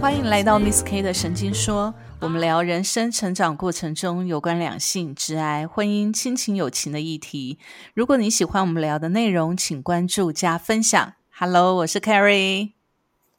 [0.00, 7.58] 欢迎来到 Miss K 的神经说，我们聊人生成长过程中有关两性、挚爱、婚姻、亲情、友情的议题。
[7.94, 11.14] 如果你喜欢我们聊的内容，请关注加分享。
[11.38, 12.72] Hello，我是 Carrie。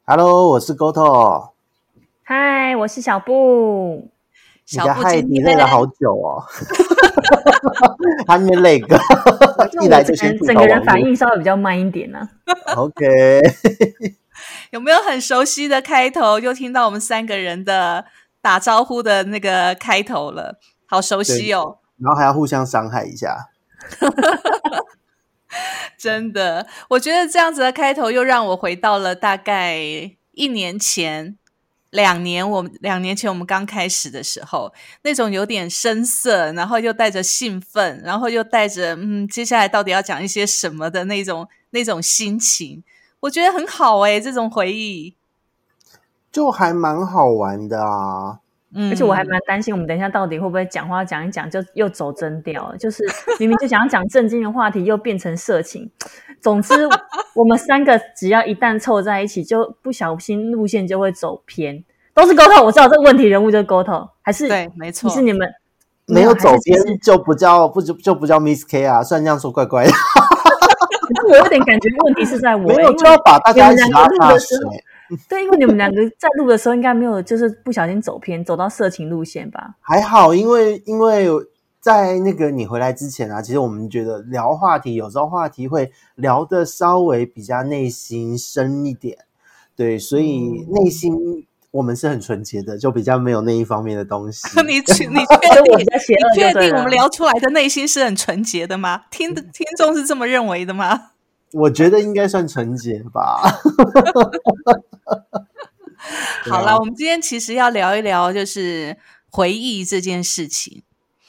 [0.04, 1.50] Hello，我是 Goto。
[2.24, 4.08] 嗨，我是小布。
[4.66, 6.42] 小布今天你累了好久哦，
[8.26, 8.98] 他那边累个，
[9.82, 12.28] 一来就先吐整个人反应稍微比较慢一点呢、
[12.76, 13.42] OK，
[14.72, 16.38] 有没有很熟悉的开头？
[16.38, 18.06] 又听到我们三个人的
[18.40, 21.78] 打招呼的那个开头了，好熟悉哦。
[21.98, 23.50] 然后还要互相伤害一下。
[25.98, 29.76] 真的，我觉得这样子的开头又让我回到了大概
[30.32, 31.36] 一年前、
[31.90, 42.82] 两年，我们两年前我们刚开始的时候，那种有点生涩，然后又带着兴奋，然后又带着嗯，接下来到底要讲一些什么的那种那种心情，
[43.22, 45.14] 我觉得很好诶、这种回忆，
[46.32, 48.40] 就还蛮好玩的啊。
[48.74, 53.04] 嗯，而且我还蛮担心，我们等一下到底会不会讲话讲一讲就又走真调了，就是
[53.38, 55.88] 明明就想要讲正经的话题，又变成色情。
[56.40, 56.74] 总之，
[57.36, 61.84] 我们三个只要一旦凑在一起，就不小心路线就会走偏。
[62.14, 65.48] 都是沟通，我知道这个问题人物就是沟通，还是对，没错你，是你们
[66.06, 69.92] 没有走偏就不叫不就就不叫 Miss K 啊，虽然这样说怪怪的，
[71.12, 74.64] 可是我有点感觉问题是在我， 没有就要把大家一起拉你们两个录下水的时。
[74.66, 74.72] 候
[75.28, 79.74] 对，因为你们两个在录的时候应该没有，就是不小心走偏，走到色情路线吧？
[79.80, 81.28] 还好，因为因为
[81.80, 89.18] 在那个你回来之前啊，其实我们觉得聊话题，有时候话题会聊的稍微比较内心深一点，
[89.76, 94.46] 对，所以内心我们是很纯洁的，就比较没有那一方面的东西。
[94.62, 99.02] 你确 你确定你确定我们聊出来的内心是很纯洁的吗？
[99.10, 101.08] 听的听众是这么认为的吗？
[101.52, 103.42] 我觉得应该算纯洁吧。
[106.50, 108.96] 好了，我们今天其实要聊一聊，就是
[109.30, 110.82] 回忆这件事情。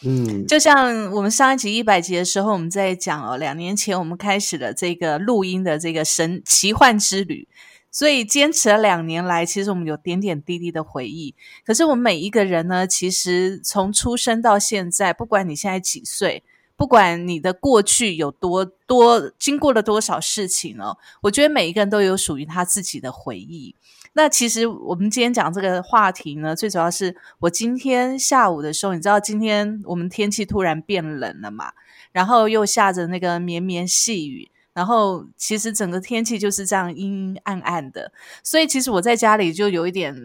[0.06, 7.48] 嗯，就像我们上一集一百集的时候，我们在讲哦，两年前我们开始了这个录音的这个神奇幻之旅，
[7.94, 11.36] 所以坚持了两年来，其实我们有点点滴滴的回忆。
[11.64, 16.44] 可是我们每一个人呢，其实从出生到现在，不管你现在几岁，
[16.76, 23.76] 不管你的过去有多多经过了多少事情哦，我觉得每一个人都有属于他自己的回忆。
[24.16, 31.74] 那其实我们今天讲这个话题呢，最主要是我今天下午的时候，你知道今天我们天气突然变冷了嘛，
[32.12, 38.12] 然后又下着那个绵绵细雨，然后其实整个天气就是这样阴阴暗暗的，
[38.44, 40.16] 所以其实我在家里就有一点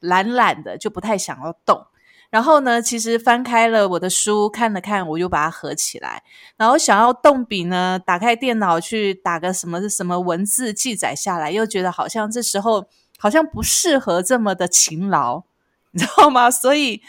[0.00, 1.86] 懒懒的，就不太想要动。
[2.30, 6.22] 然后呢，其实翻开了我的书，看了看，我又把它合起来，
[6.56, 12.86] 然后想要动笔呢，打开电脑去打个什么什么文字记载下来，又觉得好像这时候
[13.18, 15.42] 好像不适合这么的勤劳，
[15.90, 16.50] 你知道吗？
[16.50, 17.02] 所以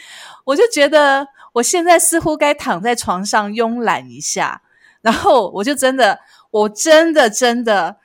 [0.44, 4.60] 我就觉得我现在似乎该躺在床上慵懒一下，
[5.00, 6.20] 然后我就真的，
[6.54, 7.98] 我真的真的。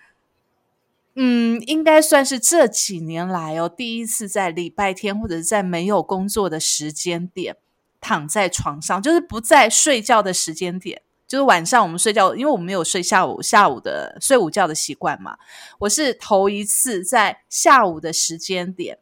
[1.16, 7.58] 嗯，应该算是这几年来哦，第一次在礼拜天或者是在没有工作的时间点，
[8.00, 15.38] 躺在床上，就是不在睡觉的时间点，就是晚上我们睡觉，因为我没有睡下午下午的睡午觉的习惯嘛。
[15.80, 18.98] 我是头一次在下午的时间点，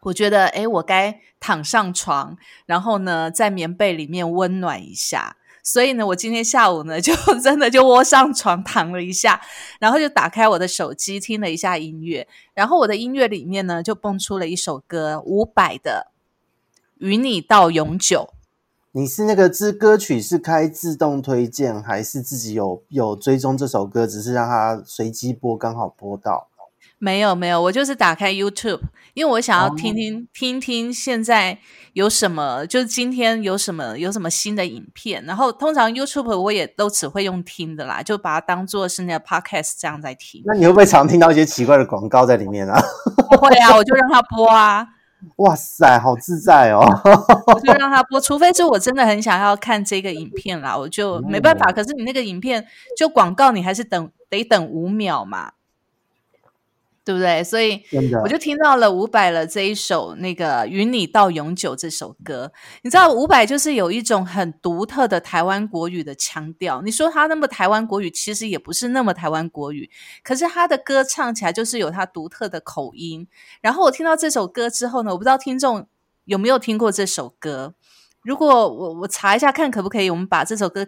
[0.00, 5.36] 我觉得诶，我该躺上床，然后呢，在棉被里面温暖一下。
[5.64, 9.40] 所以呢，我今天下午呢，就 真的就窝上床躺了一下，
[9.80, 16.12] 然后就打开我的手机听了一下音乐，然后我的音乐里面呢，就蹦出了一首歌，伍佰的
[17.04, 18.28] 《与你到永久》。
[18.92, 26.48] 你是那个支歌曲是开自动推荐，还是自己有有追踪这首歌，只是让它随机播，刚好播到？
[26.98, 28.80] 没有没有，我就是打开 YouTube，
[29.12, 31.58] 因为我想要哦听听、听听现在
[31.92, 35.22] 有什么，就是今天有什么有什么新的影片。
[35.24, 40.42] 然后通常 YouTube 我也都只会用听的啦，就把它当做是那个 Podcast 这样在听。
[40.46, 42.80] 那你会不会常听到一些奇怪的广告在里面啊？
[43.28, 44.86] 不会啊，我就让它播啊，
[45.36, 46.86] 哇塞，好自在哦！
[47.46, 51.70] 我就 让它播，除非是我真的很想要看这个影片啦，我就没办法。
[51.72, 52.64] 可是你那个影片
[52.96, 55.52] 就广告，你还是等得等五秒嘛。
[57.04, 57.44] 对不对？
[57.44, 57.82] 所以
[58.22, 62.50] 我就听到了伍佰了这一首那个《与你到永久》这首歌。
[62.80, 66.80] 你知道伍佰就是有一种很独特的台湾国语的腔调。
[66.80, 69.90] 你说他那么台湾国语，其实也不是那么台湾国语，
[70.22, 73.28] 可是他的歌唱起来就是有他独特的口音。
[73.60, 75.86] 然后我听到这首歌之后呢，我不知道听众
[76.24, 77.74] 有没有听过这首歌。
[78.22, 80.86] 如果我我查一下看可不可以，我们把这首歌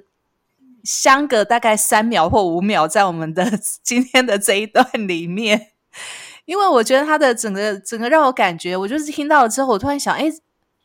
[0.82, 3.44] 相隔大概三秒或五秒，在我们的
[3.84, 5.72] 今天的这一段里面。
[6.44, 10.26] 因为我觉得他的整个整个让我感觉，我就是听到了之后，我突然想，哎，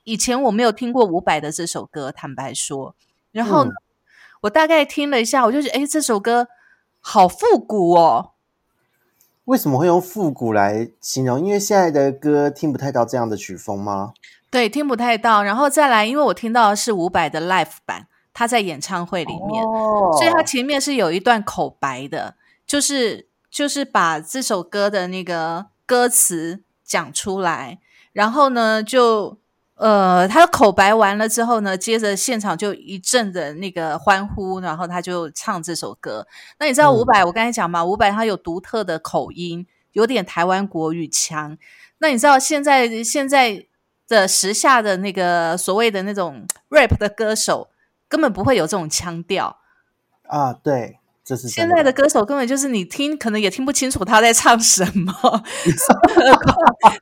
[0.04, 2.96] 以前我没有听过伍佰的这首歌，坦白说，
[3.32, 3.72] 然后呢，
[4.42, 6.48] 我大概听了一下，我就觉得，哎，这首歌
[7.00, 8.32] 好复古哦。
[9.46, 11.40] 为什么会用复古来形容？
[11.44, 14.14] 因为现在的歌听不太到这样的曲风吗？
[14.50, 15.44] 对，听不太到。
[15.44, 19.64] 然后再来，因为我听到的是伍佰的 live 版，他在演唱会里面，
[20.18, 22.36] 所以他前面是有一段口白的，
[22.68, 27.80] 就是就是把这首歌的那个歌词讲出来，
[28.14, 29.38] 然后呢就。
[29.76, 36.28] 呃，他的口白完了之后呢，接着现场就一阵的那个欢呼，然后他就唱这首歌。
[36.60, 37.26] 那你知道伍佰？
[37.26, 41.58] 我刚才讲嘛，伍佰他有独特的口音，有点台湾国语腔。
[41.98, 43.66] 那你知道现在现在
[44.08, 47.72] 的时下的那个所谓的那种 rap 的歌手，
[48.08, 49.58] 根本不会有这种腔调
[50.28, 50.54] 啊？
[50.54, 51.00] 对。
[51.24, 55.14] 现在的歌手根本就是你听，可能也听不清楚他在唱什么。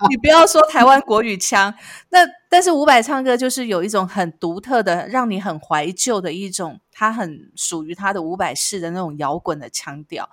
[0.09, 1.73] 你不要说台湾国语腔，
[2.09, 2.19] 那
[2.49, 10.29] 但是伍佰唱歌就是有一种很独特的，让你很怀旧的一种，他很属于他的伍佰式的那种摇滚的腔调。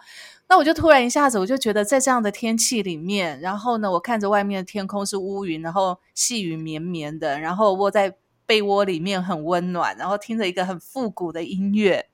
[0.48, 8.14] 那我就突然一下子，我就觉得在这样的天气里面，然后呢，我看着外面的天空是乌云，然后细雨绵绵的，然后窝在
[8.46, 12.06] 被窝里面很温暖，然后听着一个很复古的音乐。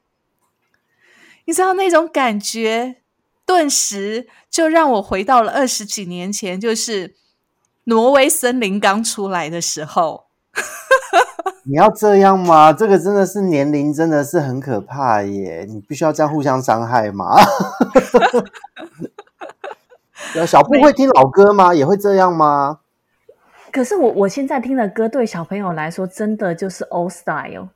[1.44, 2.97] 你知道那种感觉，
[3.44, 7.15] 顿时就让我回到了二十几年前，就是
[7.85, 10.27] 挪威森林刚出来的时候。
[11.65, 12.73] 你要这样吗？
[12.73, 15.65] 这个真的是年龄，真的是很可怕耶！
[15.69, 17.37] 你必须要这样互相伤害吗？
[20.47, 21.73] 小布会听老歌吗？
[21.75, 22.81] 也会这样吗？
[23.71, 27.69] 可是我我现在听的歌，对小朋友来说，真的就是 old style。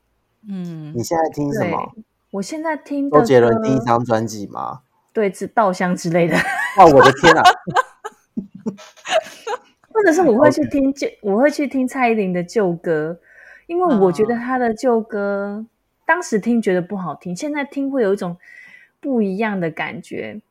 [0.49, 1.93] 嗯，你现在听什么？
[2.33, 4.81] 我现在听周杰伦第一张专辑吗？
[5.13, 6.37] 对，是稻香之类的。
[6.77, 7.43] 哇，我的天啊！
[9.91, 13.19] 或者是我会去听旧，我会去听蔡依林的旧歌，
[13.67, 15.65] 因为我觉得她的旧歌
[16.05, 18.37] 当时听觉得不好听，现在听会有一种
[19.01, 20.43] 不一样的感觉。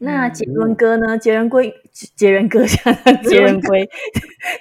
[0.00, 1.16] 那杰伦哥呢？
[1.16, 2.66] 杰伦龟，杰伦哥，
[3.22, 3.88] 杰伦龟，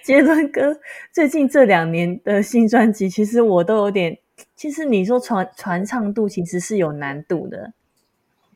[0.04, 0.80] 杰伦哥
[1.12, 4.20] 最近这两年的新专辑，其实我都有点。
[4.56, 7.74] 其实你说传传唱度其实是有难度的，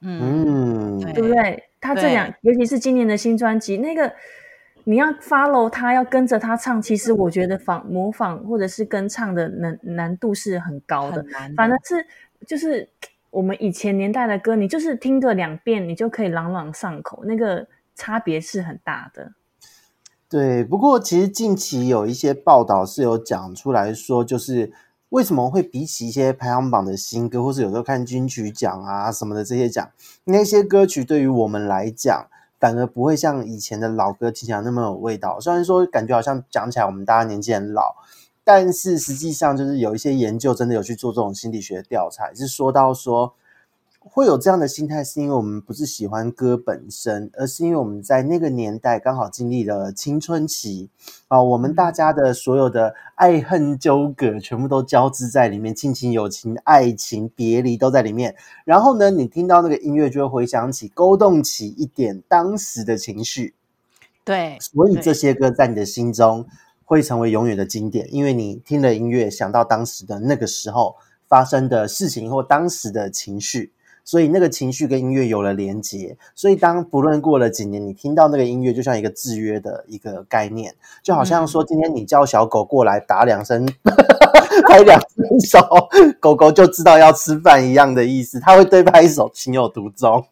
[0.01, 1.63] 嗯，对不对？
[1.81, 4.11] 他这两，尤其是今年的新专辑，那个
[4.83, 11.25] 你要 follow 他，要跟着他唱，其实我觉得仿模仿或者是跟唱的难难度是很高的。
[11.55, 12.05] 反正是
[12.45, 12.87] 就是
[13.29, 19.33] 我们以前年代的歌，你就是听个两遍，你就可以朗朗上口，那个差别是很大的。
[20.29, 24.71] 对，不过其实近期有一些报道是有讲出来说，就是。
[25.09, 29.89] 为什么会比起一些排行榜的新歌，或是有时候看金曲奖啊什么的这些奖，
[30.25, 32.27] 那些歌曲对于我们来讲，
[32.59, 35.39] 反而不会像以前的老歌听起来那么有味道？
[35.39, 37.95] 虽然说感觉好像讲起来我们大家年纪很老，
[38.43, 43.33] 但是实际上就是有一些研究真的有去做这种心理学调查，是说到说。
[44.09, 50.89] 会有这样的心态，是因为我们不是喜欢歌本身，而是因为我们在那个年代刚好经历了青春期
[51.27, 58.35] 啊，我们大家的所有的爱恨纠葛全部都交织在里面，亲情、友情、爱情、别离都在里面。
[58.65, 63.53] 然后呢，你听到那个音乐，就会回想起、勾动起一点当时的情绪。
[64.23, 66.45] 对，所以这些歌在你的心中
[66.85, 70.95] 会成为永远的经典，因为你听了音乐，想到当时的那个时候
[71.27, 73.71] 发生的事情或当时的情绪。
[74.07, 80.73] 所以那个情绪跟音乐有了连接，所以当不论过了几年，你听到那个音乐，就像一个制约的一个概念，
[81.03, 83.67] 就好像说今天你叫小狗过来打两声，
[84.69, 85.59] 拍两声手，
[86.21, 90.23] 狗狗就知道要吃饭一样的意思，它会对拍手情有独钟。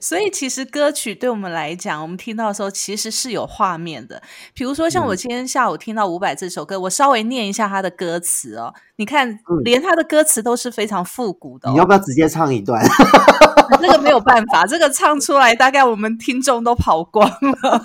[0.00, 4.22] 所以其实歌曲对我们来讲，我们听到的时候其实是有画面的。
[4.54, 8.74] 比如说像我今天下午听到伍佰这首歌，我稍微念一下他的歌词哦。
[8.96, 11.70] 你看，连他的歌词都是非常复古的。
[11.70, 12.82] 你要不要直接唱一段？
[13.80, 17.82] 那个没有办法，这个唱出来大概我们听众都跑光了。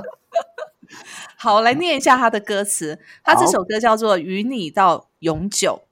[1.36, 2.98] 好，来念一下他的歌词。
[3.22, 5.82] 他这首歌叫做《与你到永久》。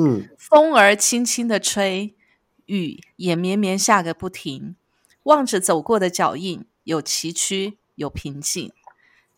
[0.00, 2.14] 嗯，风儿轻轻的吹。
[2.72, 4.76] 雨也绵绵下个不停，
[5.24, 8.72] 望着走过的脚印，有崎岖，有平静。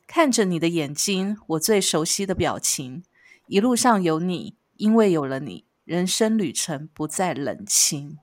[0.07, 3.03] 看着你的眼睛，我最熟悉的表情。
[3.49, 8.19] 一路上有你，因为有了你，人生旅程不再冷清。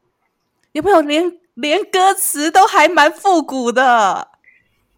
[0.71, 4.29] 有没有连连歌词都还蛮复古的？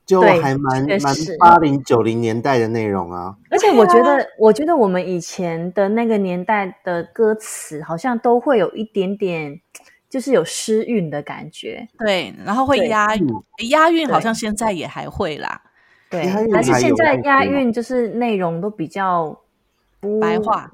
[0.06, 3.38] 就还蛮蛮八零九零年代的内容啊。
[3.50, 9.62] 而且我觉得，我觉得我们以前的那个年代的歌词，好像都会有一点点。
[10.14, 11.88] 就是有诗韵的感觉。
[11.98, 13.28] 对，然后会押韵
[13.72, 15.60] 押韵，好像现在也还会啦，
[16.08, 19.36] 对但是现在押韵就是内容都比较
[20.00, 20.72] 不白话。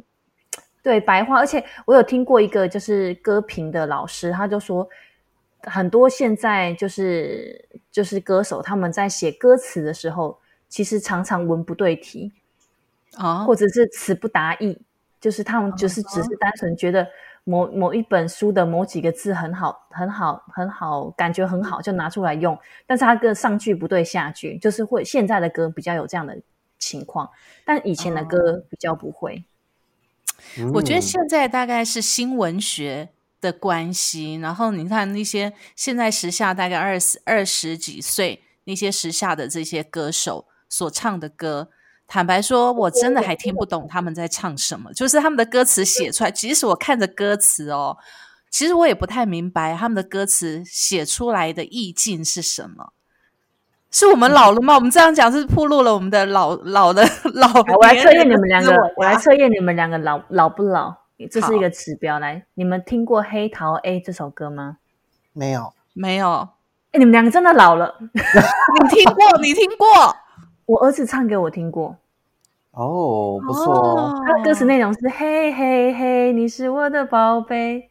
[0.84, 4.86] 对白话，而且我有听过一个就是歌评的老师，他就说
[5.64, 12.34] 很多现在就是就是歌手他们在写歌词的时候，其实常常文不对题，
[13.16, 14.78] 啊或者是词不达意，
[15.22, 17.08] 就是他们就是只是单纯觉得
[17.44, 26.40] 某某一本书的某几个字很好，很好，很好，感觉很好，就拿出来用，但是它跟上句不对下句，就是会现在的歌比较有这样的
[26.78, 27.30] 情况，
[27.66, 29.44] 但以前的歌比较不会。
[30.74, 33.10] 我觉得嗯现在大概是新文学
[33.42, 41.70] 的关系，然后你看那些现在时下大概二十二十几岁那些时下的这些歌手所唱的歌，
[42.10, 47.96] 坦白说，我真的还听不懂他们在唱什么，就是他们的歌词写出来，即使我看着歌词哦，
[48.50, 52.94] 其实我也不太明白他们的歌词写出来的意境是什么。
[53.92, 54.76] 是我们老了吗？
[54.76, 60.94] 我们这样讲是暴露了我们的老老的老好我来测验你们两个，我来啊测验你们两个老老不老，
[61.32, 62.20] 这是一好个指标。
[62.20, 64.78] 来，你们听过《黑桃 A》这首歌吗？
[65.34, 66.50] 没有没有？
[66.92, 67.96] 哎，你们两个真的老了。
[68.02, 69.38] 你听过？
[69.42, 70.16] 你听过？
[70.70, 71.98] 我儿子唱给我听过，
[72.70, 74.24] 哦，不错哦。
[74.24, 77.90] 他的歌词内容是“嘿嘿嘿，你是我的宝贝”，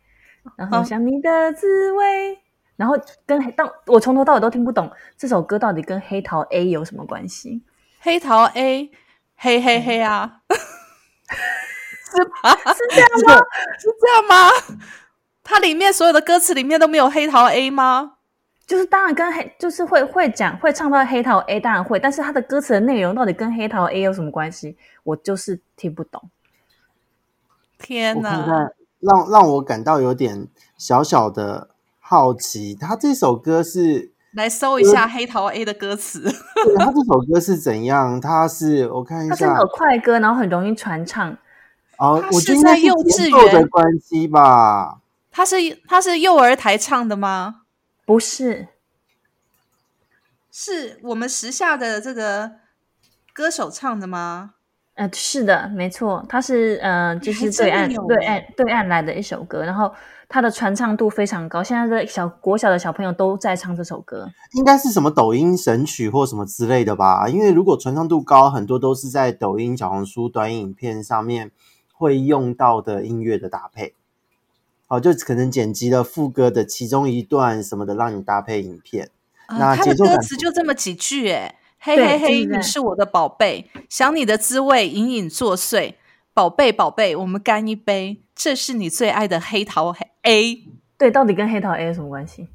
[0.54, 2.38] 然后哦想你的滋味，
[2.76, 7.62] 然后跟黑到我从头到尾都听不懂这首歌到底跟黑桃 A 有什么关系。
[7.98, 8.92] 黑桃 A，
[9.34, 12.56] 嘿嘿嘿啊， 是吧？
[12.74, 13.34] 是这样吗？
[13.76, 14.50] 是这样吗？
[15.42, 18.17] 它里面所有的歌词里面都没有黑桃 A 吗？
[18.68, 26.30] 就是当然跟黑就是会会讲会唱到黑桃 A 当然会，但是他的歌词的内容到底跟黑桃 A 有什么关系，我就是听不懂。
[27.78, 28.70] 天哪！
[29.00, 32.74] 让让我感到有点小小的好奇。
[32.74, 36.20] 他这首歌是，来搜一下黑桃 A 的歌词。
[36.20, 38.20] 对他这首歌是怎样？
[38.20, 41.34] 他是我看一下他是那，种快歌，然后很容易传唱。
[41.96, 44.98] 哦，我是是在幼稚节奏的关系吧。
[45.30, 45.56] 他是
[45.86, 47.62] 他是幼儿台唱的吗？
[48.08, 48.68] 不是，
[50.50, 52.52] 是我们时下的这个
[53.34, 54.54] 歌手唱的吗？
[54.94, 59.94] 呃，是的，没错，它是呃，就是对岸对岸对岸来的一首歌，然后
[60.26, 64.26] 它的传唱度非常高，现在的小国小的小朋友都在唱这首歌。
[64.54, 67.28] 应该是什么抖音神曲或什么之类的吧？
[67.28, 71.50] 因为如果传唱度高，很多都是在抖音、小红书、短影片上面
[71.92, 73.92] 会用到的音乐的搭配。
[74.90, 79.10] 好，就可能剪辑了副歌的其中一段什么的，让你搭配影片。
[79.50, 85.92] 那啊，它的歌节奏感词就这么几句，哎，嘿嘿嘿，你是我的宝贝，想你的滋味隐隐作祟，
[86.32, 90.64] 宝贝宝贝，我们干一杯，这是你最爱的黑桃 A。
[90.96, 92.48] 对，到底跟黑桃 A 有什么关系？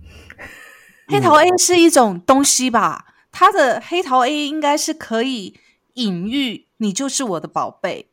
[1.07, 3.13] 黑桃 A 是一种东西吧？
[3.31, 5.59] 它的黑桃 A 应该是可以
[5.93, 8.09] 隐喻你就是我的宝贝，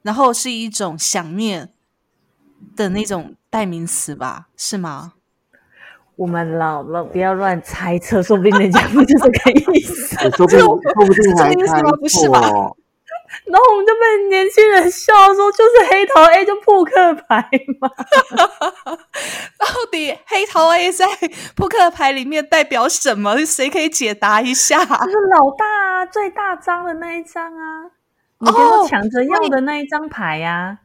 [0.00, 1.74] 然后是一种想念
[2.76, 4.46] 的那种代名词吧？
[4.56, 5.12] 是吗？
[6.16, 10.16] 我们老了，不要乱猜测，说不定人家不就是这个意思。
[10.36, 12.76] 说不定， 说不定还这个意思猜吗不是吧错。
[13.46, 17.90] 然后我们就被年轻人笑说，就是黑桃 A 就扑克牌嘛。
[19.58, 21.04] 到底黑桃 A 在
[21.56, 23.44] 扑克牌里面代表什么？
[23.44, 24.84] 谁可以解答一下？
[24.84, 27.90] 就是老大啊，最大张的那一张啊，
[28.38, 30.83] 你跟我抢着要的那一张牌呀、啊。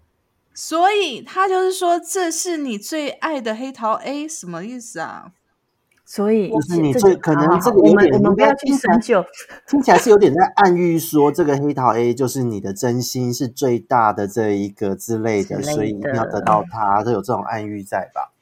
[0.61, 5.31] 所以他就是说，这是你最爱的黑桃 A，什么意思啊？
[6.03, 9.23] 所以就是你这最可能这个有我们点我们不要去深究。
[9.69, 18.33] 听起来是有点在暗喻说，这个黑桃 A 就是你的真心是最大的这一个之类的，所以一定要得到它，都有这种暗喻在吧？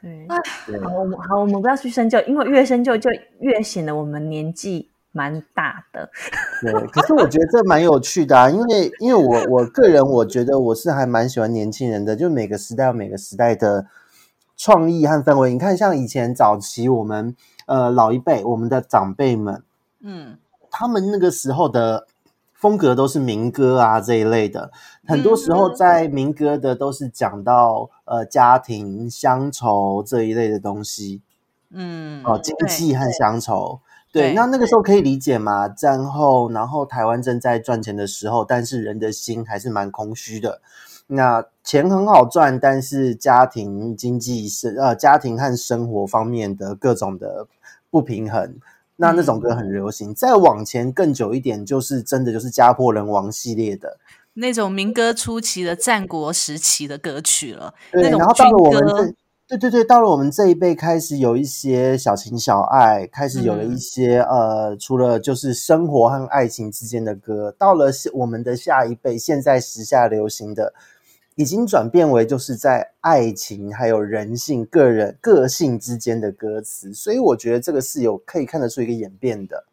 [0.00, 3.10] 对好，我们好，我们不要去深究，因为越深究就
[3.40, 6.08] 越显得我们年纪蛮大的。
[6.60, 13.86] 对，可是我觉得这蛮有趣的啊，因为因为我我个人我觉得我是还蛮喜欢年轻人的，就每个时代有每个时代的
[14.56, 15.52] 创意和氛围。
[15.52, 17.34] 你看，像以前早期我们
[17.66, 19.62] 呃老一辈，我们的长辈们，
[20.00, 20.38] 嗯，
[20.70, 22.06] 他们那个时候的
[22.52, 24.70] 风格都是民歌啊这一类的，
[25.06, 31.22] 很多时候嗯在民歌的都是讲到呃家庭乡愁这一类的东西
[31.70, 33.80] 嗯，哦，经对济和乡愁。
[34.12, 35.68] 对，那那个时候可以理解嘛？
[35.68, 40.60] 战后，然后台湾正在赚钱的时候，但是人的心还是蛮空虚的。
[41.08, 47.46] 那钱很好赚，但是家庭经济是呃家庭和生活方面的各种的
[47.90, 48.56] 不平衡。
[48.96, 50.12] 那那种歌很流行。
[50.12, 53.96] 再往前更久一点，就是真的就是家破人亡系列的。
[54.34, 59.14] 那种民歌初期的战国时期的歌曲了，对，那种然后到了我们军歌这
[59.48, 70.74] 对对对，到了我们这一辈，开始有一些小情小爱，开始有了一些、呃，除了就是生活和爱情之间的歌，到了是我们的下一辈，现在时下流行的，
[71.34, 79.64] 已经转变为就是在爱情还有人性、个人个性之间的歌词，所以我觉得这个是有可以看得出一个演变的。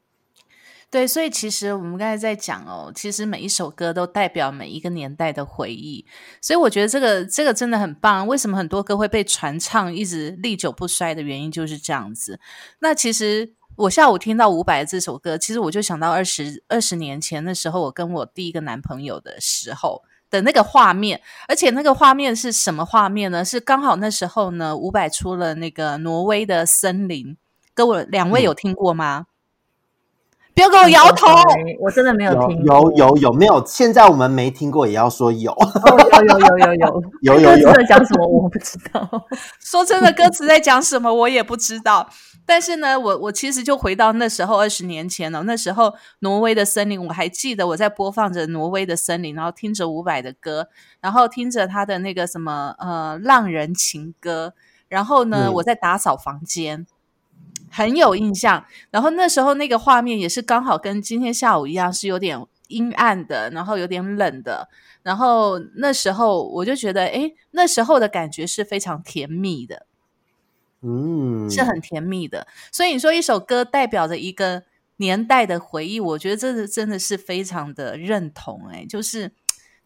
[0.96, 6.06] 对，所以其实我们刚才在讲哦，其实每一首歌都代表每一个年代的回忆，
[6.40, 8.26] 所以我觉得这个这个真的很棒。
[8.26, 12.40] 为什么很多歌会被传唱，一直历久不衰的原因就是这样子。
[12.80, 23.44] 那其实我下午听到伍佰这首歌，其实我就想到二十二十年前那时候，我跟我第一个男朋友的时候的那个画面，而且那个画面是什么画面呢？
[23.44, 27.36] 是刚好那时候呢，伍佰出了那个挪威的森林，
[27.74, 29.26] 各位两位有听过吗？
[30.56, 31.28] 不要给我摇头，
[31.82, 33.62] 我真的没有听有有有没有？
[33.66, 35.52] 现在我们没听过，也要说有。
[35.52, 37.04] 有，有有有有有
[37.36, 38.26] 有有有在讲什么？
[38.26, 39.28] 我不知道。
[39.60, 42.08] 说真的，歌词在讲什么我也不知道。
[42.46, 45.44] 但是呢，我我其实就回到那时候二十年前了。
[45.44, 50.70] 那时候挪威的森林，我还记得我在播放着挪威的森林，然后听着伍佰的歌，
[51.02, 54.54] 然后听着他的那个什么呃浪人情歌，
[54.88, 56.88] 然后呢，我在打扫房间。
[57.70, 64.70] 很有印象，然后那时候那个画面也是刚好跟今天下午一样，是有点阴暗的，然后有点冷的。
[65.04, 69.86] 然后那时候我就觉得，哎，那时候的感觉是非常甜蜜的，
[70.82, 72.48] 嗯，是很甜蜜的。
[72.72, 74.64] 所以你说一首歌代表着一个
[74.98, 78.68] 年代的回忆，我觉得这是真的是非常的认同。
[78.72, 79.32] 哎，就是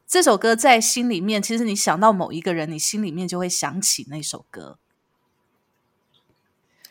[0.07, 4.77] 这首歌在心里面，其实你想到某一个人，你心里面就会想起那首歌。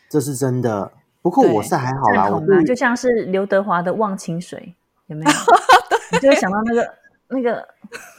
[0.09, 4.59] 这是真的，不过我是还好啦，我就像是刘德华的《忘情水》，
[5.07, 5.31] 有没有？
[6.11, 6.93] 你就会想到那个
[7.27, 7.67] 那个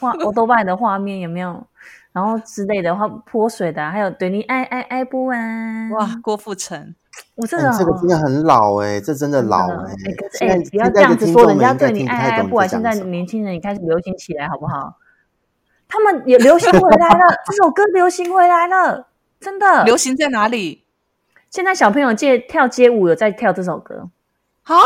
[0.01, 1.67] 画欧多拜的画面，有没有？
[2.13, 5.91] 然后之类的话，泼水的，还有对你爱爱爱不完。
[5.91, 6.95] 哇，郭富城，
[7.37, 9.93] 我真的这个真的很老哎，这真的老哎。
[10.41, 12.69] 哎，不要这样子说，人家对你爱爱不完。
[12.69, 14.97] 现在年轻人也开始流行起来，好不好？
[15.89, 19.09] 他们也流行回来了， 这首歌流行回来了，
[19.41, 19.85] 真的。
[19.85, 20.80] 流行在哪里？
[21.51, 24.09] 现在小朋友借跳街舞有在跳这首歌，
[24.63, 24.77] 好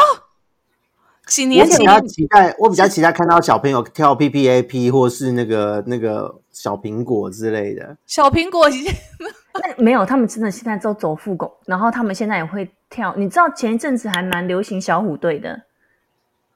[1.27, 1.77] 几年前。
[1.77, 7.95] 我比较期待，我比较期待看到小朋友跳 P P A P 或是那个那个小苹果之类的。
[8.07, 8.93] 小苹果已经
[9.77, 13.15] 没有，他们真的现在都走复古，然后他们现在也会跳。
[13.15, 15.61] 你知道前一阵子还蛮流行小虎队的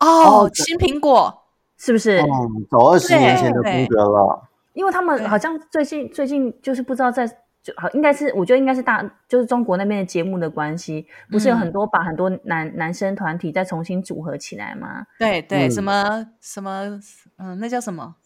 [0.01, 1.43] 哦，新苹果
[1.77, 2.21] 是不是？
[2.21, 4.49] 嗯，走二十年前的风格了。
[4.73, 7.31] 因为他们好像最近最近就是不知道在。
[7.77, 15.07] 好，应该是我觉得应该是大，就是中国那边的节目的关系，不是有很多把很多男男生团体再重新组合起来吗？
[15.19, 17.01] 对对，什么什么，
[17.37, 18.17] 嗯，那叫什么？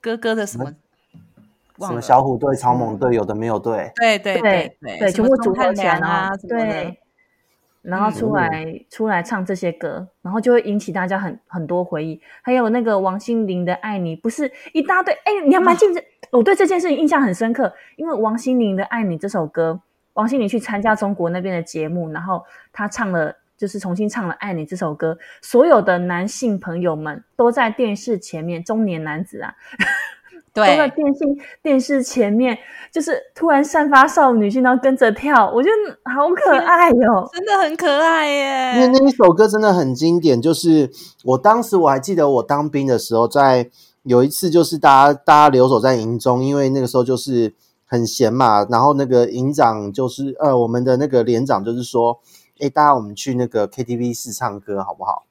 [0.00, 0.72] 哥哥的什么？
[1.78, 3.90] 什么小虎队、超猛队，有的没有队？
[3.96, 7.00] 对对对对，全部组合起来啊，对。
[7.82, 12.20] 然后出来出来唱这些歌，然后就会引起大家很很多回忆。
[12.42, 15.14] 还有那个王心凌的《爱你》，不是一大堆？
[15.14, 16.02] 哎，你还蛮记得？
[16.36, 19.80] 我对这件事情印象很深刻，因为王心凌的《爱你》这首歌，
[20.12, 29.54] 王心凌去参加中国那边的节目，然后她唱了，就是重新唱了《爱你》这首歌，所有的男性朋友们都在电视前面，中年男子啊。
[30.56, 31.20] 都在电视
[31.62, 32.56] 电视前面，
[32.90, 38.72] 就是突然散发少女心，然后跟着跳，我觉得好可爱哟，真的很可爱耶。
[38.76, 40.90] 因为那一首歌真的很经典，就是
[41.24, 43.68] 我当时我还记得我当兵的时候，在
[44.06, 52.20] 有一次就是大家大家留守在营中，因为那个时候就是很闲嘛，然后那个营长就是呃我们的那个连长就是说，
[52.60, 55.24] 哎，大家我们去那个 KTV 室唱歌好不好？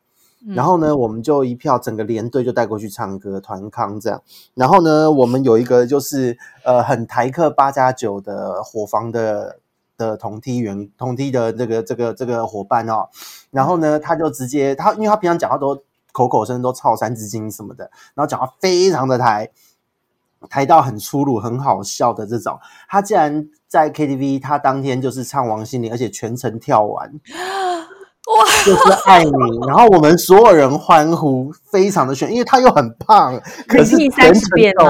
[0.48, 4.22] 然后呢，我们就一票整个连队就带过去唱歌团康这样。
[4.54, 9.58] 然后呢，我们有一个就是呃很台客八加九的伙房的
[9.98, 13.08] 的同梯员同梯的这个这个这个伙伴哦。
[13.50, 15.82] 然后呢，他就直接他因为他平常讲话都
[16.16, 19.50] 口口声都操三字经什么的，然后讲话非常的台
[20.50, 22.58] 台到很粗鲁很好笑的这种。
[22.88, 27.12] 他竟然在 KTV，他当天就是唱王心凌，而且全程跳完。
[28.26, 29.32] 哇，就是爱你，
[29.68, 34.42] 然后我们所有人欢呼，非常的炫，因为他又很胖，可是全程
[34.80, 34.86] 都，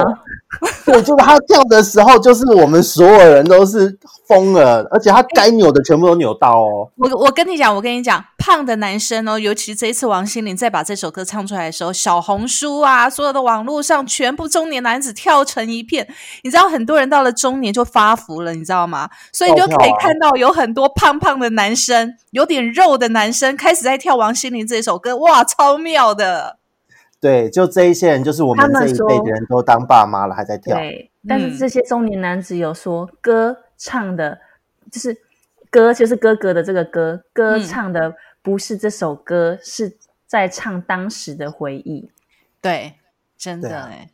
[0.86, 6.88] 对，就是他跳的时候，就是我们所有人都是疯了，而且他该扭的全部都扭到哦。
[6.96, 16.08] 我我跟你讲，我跟你讲，胖的男生哦，尤其这一次王心凌再把这首歌唱出来的时候，小红书啊，所有的网络上全部中年男子跳成一片。
[16.42, 19.10] 你知道，很多人到了中年就发福了，你知道吗？
[19.32, 23.26] 所以你就可以看到有很多胖胖的男生，有点肉的男。
[23.26, 26.58] 男生开始在跳王心凌这首歌，哇，超妙的！
[27.18, 30.76] 对，就这一些人，就是我们这一辈的人都当爸妈了，还在跳。
[30.76, 34.38] 对，但是这些中年男子有说，歌唱的，
[34.92, 35.16] 就是
[35.70, 42.10] 歌，就是哥哥的这个歌，歌唱的不是这首歌，是在唱当时的回忆。
[42.60, 42.94] 对，
[43.38, 44.10] 真的哎，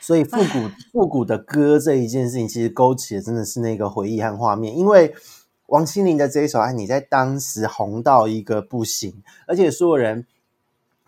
[0.00, 4.76] 所以复古复古的歌这一件事情，其实勾起的真的是那个回忆和画面。
[4.76, 5.14] 因为
[5.66, 10.26] 王心凌的这一首《爱你》在当时红到一个不行，而且所有人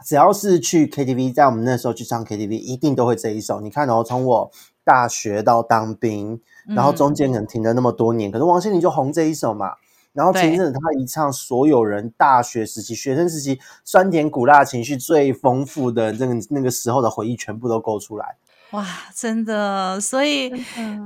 [0.04, 3.60] 只要是去 KTV，在我们那时候去唱 KTV，一定都会这一首。
[3.60, 4.50] 你看哦，从我
[4.84, 9.72] 大学到当兵，然后中间可能停了那么多年，可是王心凌就红这一首嘛。
[10.12, 18.36] 然后前一阵子他一唱，所有人大学时期、学生时期酸甜苦辣情绪最丰富的那个那个时候的回忆，全部都勾出来。
[18.70, 20.52] 哇，真的，所以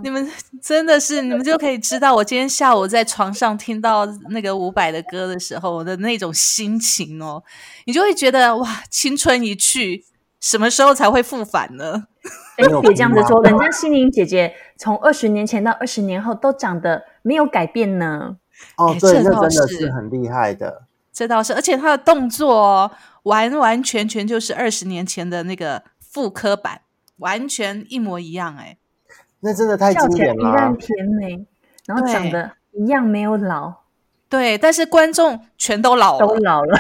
[0.03, 7.43] 你们真的是，你们就可以知道，我今天下午在床上听到那个伍佰的歌的时候，我的那种心情哦，
[7.87, 10.05] 你就会觉得哇，青春一去，
[10.41, 12.07] 什么时候才会复返呢？
[12.57, 18.37] 哎别这样子说，人家心灵姐姐从二十年前到二十年后都长得没有改变呢。
[18.77, 20.85] 哎，哦对，这倒那真的是是很厉害的。
[21.13, 22.91] 这倒是，而且她的动作哦，
[23.25, 26.81] 完完全全就是二十年前的那个复刻版，
[27.19, 28.77] 完全一模一样哎。
[29.41, 30.77] 那真的太经典了一样。
[30.77, 31.47] 甜美，
[31.87, 33.73] 然后长得一样没有老，
[34.29, 36.79] 对，但是观众全都老了，都老了。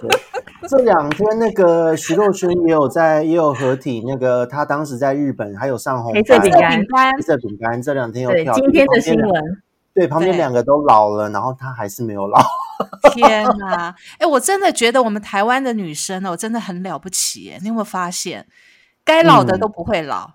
[0.68, 9.62] 这两天那个徐若瑄也有在也有合体，那个她当时在日本还有上红色饼干饼干黑色饼干这两天有对，跳，今天的新闻，
[9.94, 12.38] 对旁边对两个都老了，然后她还是没有老。
[13.12, 13.94] 天哪！
[14.18, 17.58] 哎，我真的觉得我们台湾的女生哦，真的很了不起耶！
[17.62, 18.46] 你有没有发现，
[19.10, 20.30] 该老的嗯都不会老？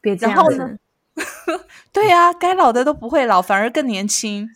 [0.00, 0.78] 别这然后样呢子。
[1.92, 4.48] 对啊，该老的都不会老，反而更年轻。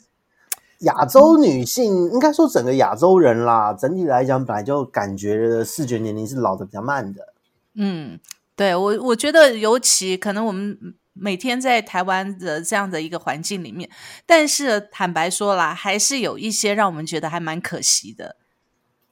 [0.80, 7.34] 亚洲女性应该说整个亚洲人啦，整体来讲本来就感觉的视觉年龄是老的比较慢的。
[7.74, 8.20] 嗯，
[8.54, 10.78] 对我我觉得尤其可能我们
[11.14, 13.90] 每天在台湾的这样的一个环境里面，
[14.24, 18.36] 但是坦白说啦，还是有一些让我们觉得还蛮可惜的，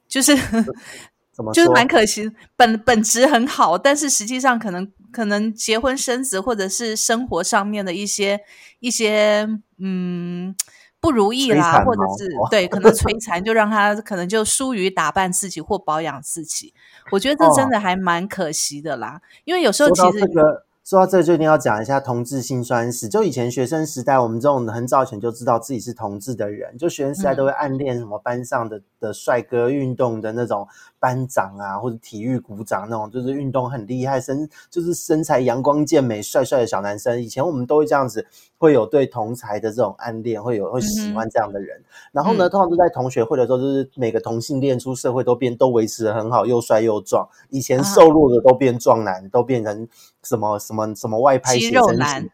[0.07, 0.33] 就是
[1.37, 1.63] 怎么说？
[1.63, 8.41] 就是蛮可惜，本本质很好，但是实际上可能可能结婚生子或者是生活上面的一些
[8.79, 9.47] 一些
[9.77, 10.55] 嗯
[10.99, 16.73] 不如意啦，或者是对可能摧残，就让他可能就疏于打扮自己或保养自己。
[17.11, 23.09] 我觉得这真哦的还蛮可惜的啦，因为有时候其实这个，说到这就一定要讲一下同志辛酸史。
[23.09, 30.65] 就以前学生时代，我们这种很早以前就知道自己是同志的人，就学生时代嗯都会暗恋什么班上的的帅哥、运动的那种
[30.97, 37.21] 班长啊，或者体育股长那种，就是运动很厉害、身就是身材阳光健美、帅帅的小男生。
[37.21, 38.25] 以前我们都会这样子，
[38.57, 41.83] 会有对同才的这种暗恋，会有会喜欢这样的人。
[42.13, 47.27] 然后呢，嗯通常都在同学会的时候，就是每个同性恋出社会都变都维持的很好，又帅又壮。
[47.49, 49.85] 以前啊瘦弱的都变壮男，都变成
[50.27, 52.31] 什么什么什么外拍肌写真肉男集。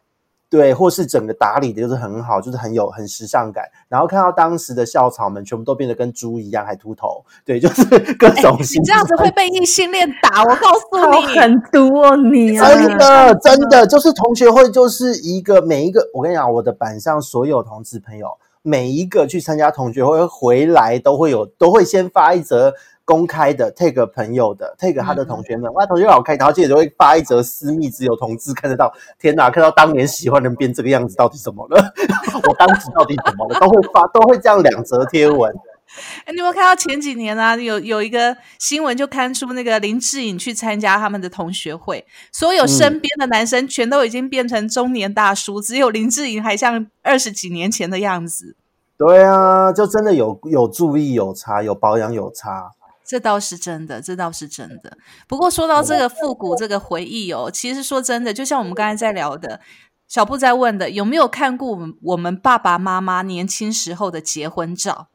[0.50, 3.66] 对，或是整个打理的就是很好，就是很有很时尚感。
[3.90, 7.84] 然后看到当时的校草们全部都变得跟猪一样，还秃头，对，就是
[8.20, 12.68] 各种你这样子会被异性恋打，我告诉好你，很毒哦你啊！
[12.70, 18.28] 真的，真的就是同学会，就是一个每一个，我跟你讲，我的板上所有同志朋友，
[18.64, 22.74] 每一个去参加同学会回来都会有，都会先发一则
[23.06, 28.92] 公开的 take 朋友的 take 他的同学们，哇，同学好开，然后接着会发一则私密，只有同志看得到。
[29.20, 31.94] 天哪，看到当年喜欢的人变这个样子，到底怎么了？
[32.48, 33.60] 我当时到底怎么了？
[33.60, 35.54] 都会发，都会这样两则贴文。
[36.26, 48.56] 哎，你有没有看到前几年啊，有有一个新闻就刊出那个林志颖去参加他们的同学会，所有身边的男生全都已经变成中年大叔，只有林志颖还像二十几年前的样子。
[48.98, 52.72] 对啊，就真的有有注意有差，有保养有差。
[53.06, 54.98] 这倒是真的，这倒是真的。
[55.28, 59.60] 不过说到这个复古这个回忆哦，其实说真的，就像我们刚才在聊的，
[60.08, 65.08] 小布在问的，有没有看过我们我们爸爸妈妈年轻时候的结婚照？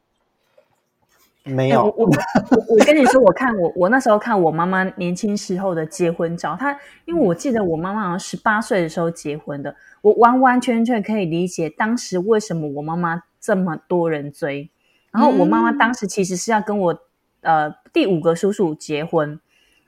[1.45, 14.69] 没有，哎我我我我跟你说，我看我我那时候看我妈妈年轻时候的结婚照，她因为我记得我妈妈好像十八岁的时候结婚的，我完完全全可以理解当时为什么我妈妈这么多人追。
[15.11, 17.01] 然后我妈妈当时其实是要跟我
[17.41, 19.39] 呃第五个叔叔结婚，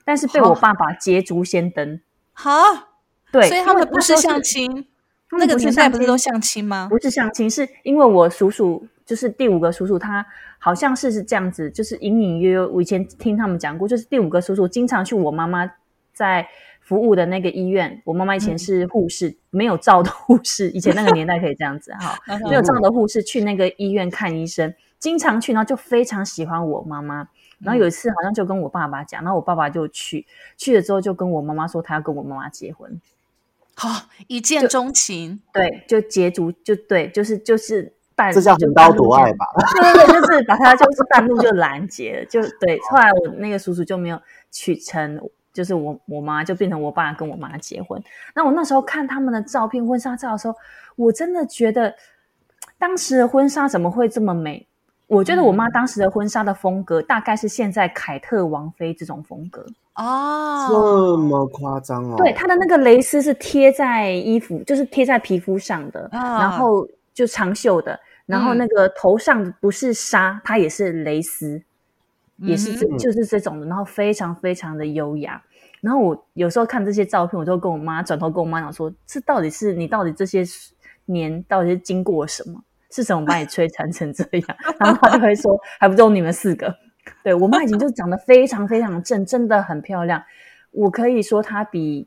[0.04, 2.00] 但是被我爸爸捷足先登。
[2.32, 2.50] 好，
[3.30, 4.84] 对，所以他们不是相亲，
[5.30, 6.88] 那个年代不是都相亲吗？
[6.90, 10.24] 不是相亲，是因为我叔叔就是第五个叔叔，他
[10.58, 15.70] 好像是是这样子，就是隐隐约约，我以前听他们讲过，就是第五个叔叔经常去我妈妈
[16.14, 16.48] 在
[16.80, 22.16] 服务的那个医院，我妈妈以前是护士，没有照的护士，以前那个年代可以这样子哈，
[22.48, 27.28] 没有照的护士去那个医院看医生，经常去，然后就非常喜欢我妈妈。
[27.58, 32.98] 然后有一次好像就跟我爸爸讲，然后我爸爸就去，去了之后就跟我妈妈说他要跟我妈妈结婚，
[33.74, 37.92] 好一见钟情，对，就捷足就对，就是就是
[38.24, 39.46] 半这叫横刀夺爱吧？
[39.80, 42.78] 对对对，就是把他就是半路就拦截了，就对。
[42.90, 45.20] 后来我那个叔叔就没有娶成，
[45.52, 48.02] 就是我我妈就变成我爸跟我妈结婚。
[48.34, 50.54] 那我那时候看他们的照片婚纱照的时候，
[50.96, 51.94] 我真的觉得
[52.78, 54.66] 当时的婚纱怎么会这么美？
[55.08, 59.62] 我觉得我妈当时的婚纱的风格大概是现在凯特王妃这种风格
[59.96, 62.14] 哦，这么夸张哦？
[62.16, 68.00] 对，她的那个蕾丝是贴在衣服，就是贴在皮肤上的，然后就长袖的，
[68.32, 71.62] 然后那个头上不是纱，它也是蕾丝，
[72.38, 75.42] 也是这就是这种的，然后非常非常的优雅。
[75.80, 80.44] 然后我有时候看这些照片，我就跟我妈转头跟我妈讲说：“这到底是你到底这些
[81.04, 82.62] 年到底是经过什么？”
[82.94, 84.56] 是什么把你摧残成这样？
[84.78, 86.76] 然后她就会说，还不就你们四个？
[87.24, 90.22] 对我妈已经就长得非常非常正，真的很漂亮。
[90.70, 92.06] 我可以说她比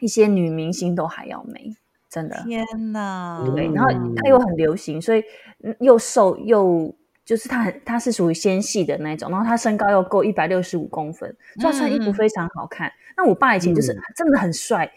[0.00, 1.76] 一些女明星都还要美，
[2.12, 2.36] 真的。
[2.46, 3.42] 天哪！
[3.54, 5.24] 对，然后他又很流行，所以
[5.80, 6.94] 又瘦又
[7.24, 12.92] 就是他很它是属于纤细的那种，然后他身高又够一百六十五公分，所以穿衣服非常好看。
[13.16, 14.92] 那我爸以前就是真的很帅。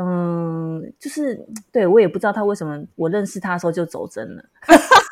[0.00, 4.44] 嗯，就是对我也不知道他为什么，我认识他的时候就走真了，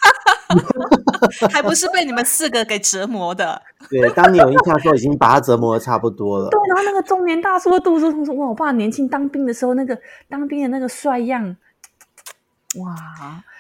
[1.52, 3.60] 还不是被你们四个给折磨的。
[3.90, 6.48] 对，当你有印象时候，已经把他折磨的差不多了。
[6.50, 11.56] 对，然后那个中年大叔的肚子，说哇，我爸年轻当兵的时候那个当兵的那个帅样，
[12.78, 12.94] 哇！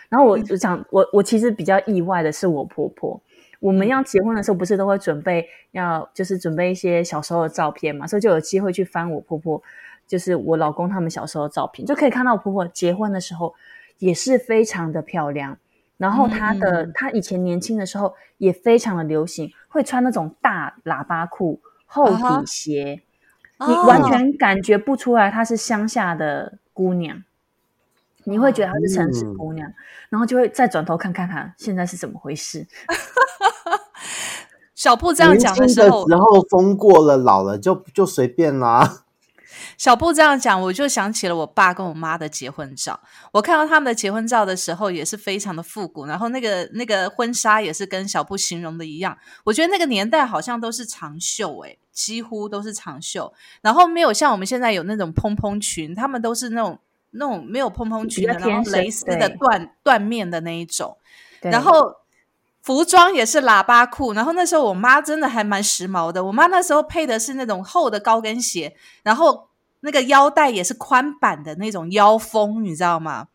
[0.08, 3.20] 然后我就讲，我我其实比较意外的是我婆婆，
[3.60, 9.62] 我们要结婚的时候不是都会准备要就是准备一些小时候的照片嘛，所以就有机会去翻我婆婆。
[10.06, 13.52] 就是我老公他们小时候的照片，就可以看到我婆婆结婚的时候
[13.98, 15.58] 也是非常的漂亮。
[15.96, 23.02] 然后她的她以前年轻的时候也非常的流行，会穿那种大喇叭裤、厚底鞋，
[23.66, 27.22] 你完全感觉不出来她是乡下的姑娘，
[28.24, 29.72] 你会觉得她是城市姑娘，
[30.10, 32.66] 然后就会再转头看看她现在是怎么回事。
[34.74, 39.04] 小布这样讲的时候，然后风过了，老了就就随便啦。
[39.78, 42.98] 小布这样讲，我就想起了我爸跟我妈的结婚照。
[43.32, 46.06] 我看到他们的结婚照的时候，也是非常的复古。
[46.06, 49.16] 然后那个那个婚纱也是跟小布形容的一样。
[49.44, 53.32] 我觉得那个年代好像都是长袖，诶，几乎都是长袖。
[53.60, 56.78] 然后没有像我们现在有那种蓬蓬裙，他们都是那种
[57.10, 60.96] 那种没有蓬蓬裙的，然后蕾丝的缎缎面的那一种。
[61.42, 61.72] 然后
[62.62, 64.12] 服装也是喇叭裤。
[64.12, 66.24] 然后那时候我妈真的还蛮时髦的。
[66.24, 69.45] 我妈那时候配的是那种厚的高跟鞋，然后。
[69.86, 73.28] 那个腰带也是宽版的那种腰封，你知道吗？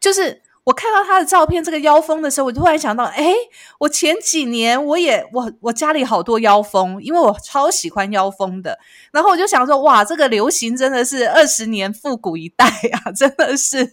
[0.00, 3.34] 就是我看到他的照片，这个腰封的时候，我突然想到，哎，
[3.78, 8.78] 我前几年我也我我家里好多腰封，因为我超喜欢腰封的。
[9.12, 13.84] 然后我就想说，哇，这个流行真的是二十年复古一代啊， 真的是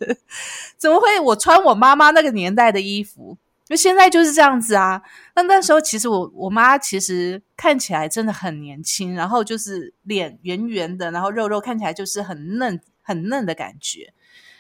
[0.78, 3.38] 怎么会我穿我妈妈那个年代的衣服？
[3.70, 5.02] 就现在就是这样子啊！
[5.36, 14.14] 那那时候其实我我妈其实看起来真的很年轻，然后就是脸圆圆的，然后肉肉看起来就是很嫩很嫩的感觉。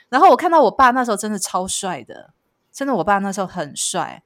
[0.10, 2.34] 然后我看到我爸那时候真的超帅的，
[2.72, 4.24] 真的我爸那时候很帅。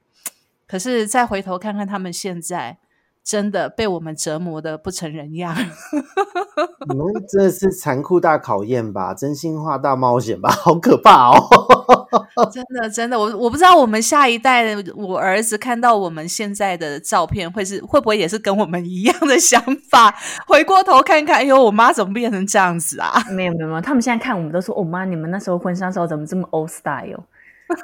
[0.66, 2.78] 可是再回头看看他们现在。
[3.24, 9.14] 真的被我们折磨的不成人样，你们真的是残酷大考验吧？
[9.14, 10.50] 真心话大冒险吧？
[10.52, 11.48] 好可怕哦！
[12.52, 20.14] 真的，真的，我我不知道我们下一代，我儿子看到我们现在的照片，会是会不会也是跟我们一样的想法？
[20.46, 23.12] 回过头看看，哎呦，我妈怎么变成这样子啊？
[23.32, 27.24] 没有没有没有，他们现在看我们都说，哦妈，你们那时候婚纱照怎么这么 old style？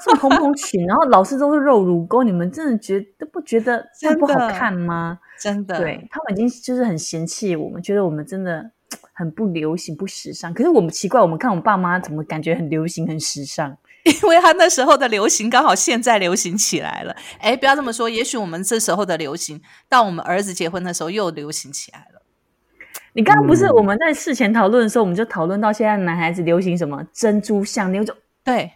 [0.05, 5.19] 这蓬蓬裙，然后老是都是肉乳沟，你们真的觉得不觉得这样不好看吗？
[5.41, 8.71] 真的，对他们已经就是很嫌弃我们，觉得我们真的
[9.15, 10.53] 很不流行、不时尚。
[10.53, 13.75] 可是我们奇怪，我们看我们爸妈怎么感觉很流行、很时尚？
[14.05, 17.15] 因为他那时候的流行刚好现在流行起来了。
[17.39, 22.23] 哎，不要这么说，也许我们这时候的流行，到我们儿子结婚的时候又流行起来了。
[23.13, 28.73] 你刚刚不是我们在事前讨论的时候，我们就讨论到现在男孩子流行什么珍珠项链，就对。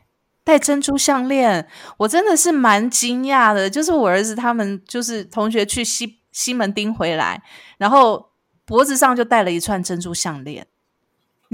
[0.47, 3.71] 戴珍珠项链，我真的是蛮惊讶的。
[3.71, 7.43] 就是我儿子他们，就是同学去西西门町回来，
[7.79, 8.29] 然后
[8.67, 10.67] 脖子上就戴了一串珍珠项链，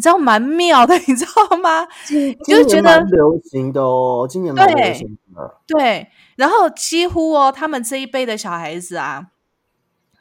[0.00, 1.86] 你知道蛮妙的，你知道吗？
[2.08, 5.58] 你就觉得流行的哦，今年蛮流行的。
[5.66, 9.26] 对，然后几乎哦，他们这一辈的小孩子啊，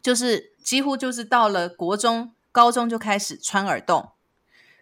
[0.04, 4.10] 就是几乎就是到了国中、高中就开始穿耳洞。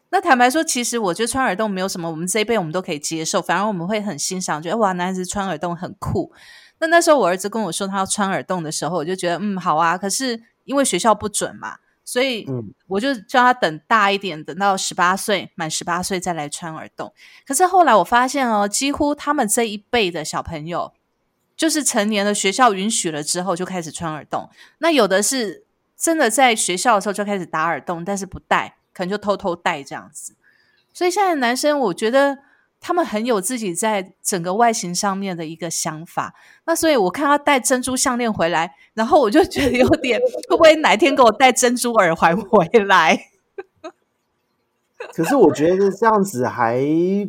[0.10, 6.32] 那坦白说，其实我觉得穿耳洞没有什么，我们这一辈我们都可以接受，反而我们会很欣赏，觉得哇，男孩子穿耳洞很酷。
[6.80, 9.96] 那那时候我儿子跟我说他要穿耳洞的时候，我就觉得嗯好啊。
[9.96, 11.76] 可是因为学校不准嘛，
[12.08, 17.14] 所以嗯我就叫他等大一点，等到十八岁满十八岁再来穿耳洞。
[17.46, 20.94] 可是后来我发现哦，几乎他们这一辈的小朋友，
[21.58, 24.50] 就是成年的，学校允许了之后就开始穿耳洞。
[24.78, 25.66] 那有的是
[25.98, 30.34] 真的在学校的时候就开始打耳洞，但是不戴，可能就偷偷戴这样子。
[30.94, 32.38] 所以现在男生，我觉得
[32.80, 36.34] 他们很有自己在整个外形上面的一个想法。
[36.66, 43.20] 那所以我看他戴珍珠项链回来，然后我就觉得有点会不会哪天给我戴珍珠耳环回来？
[45.14, 46.84] 可是我觉得这样子还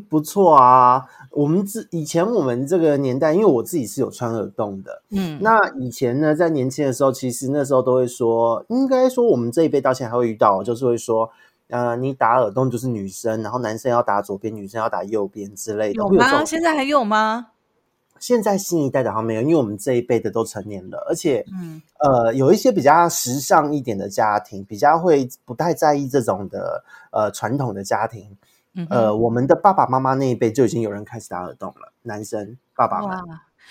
[0.09, 1.05] 不错啊。
[1.31, 11.31] 我们自以前我们这个年代，因为我自己是有穿耳洞的，嗯，那以前呢，在年轻的时候，其实那时候都会说，应该说我们这一辈到现在还会遇到，就是会说，
[11.69, 15.95] 呃，你打耳洞就是女生，然后男生要打左边，女生要打右边之类的。
[15.95, 16.45] 有吗？
[16.45, 17.49] 现在还有吗？
[18.19, 28.37] 现在新一代的好像没有，因为我们这一辈的都成年了，而且嗯呃，有一些比较时尚一点的家庭，比较会不太在意这种的呃传统的家庭。
[28.75, 33.19] 嗯，呃，我们的爸爸妈妈那一辈就已经有人开始打耳洞了，男生爸爸们。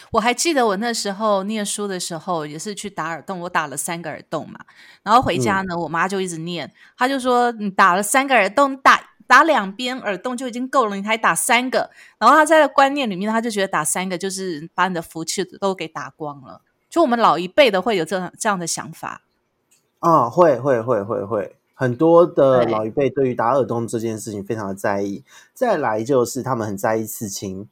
[0.03, 0.09] 哇！
[0.13, 4.59] 我还记得我那时候念书的时候，也是去打耳洞，我打了三个耳洞嘛。
[5.03, 16.61] 然后回家呢，我妈就一直念，她就说：“你打了三个耳洞，打打两边耳洞就已经够了，你还打三个。”然后她在观念里面，她就觉得打三个就是把你的福气都给打光了。
[16.89, 19.23] 就我们老一辈的会有这样这样的想法。
[19.99, 25.23] 啊、会会会会会，很多的老一辈对于打耳洞这件事情非常的在意。
[25.55, 27.67] 再来就是他们很在意刺青，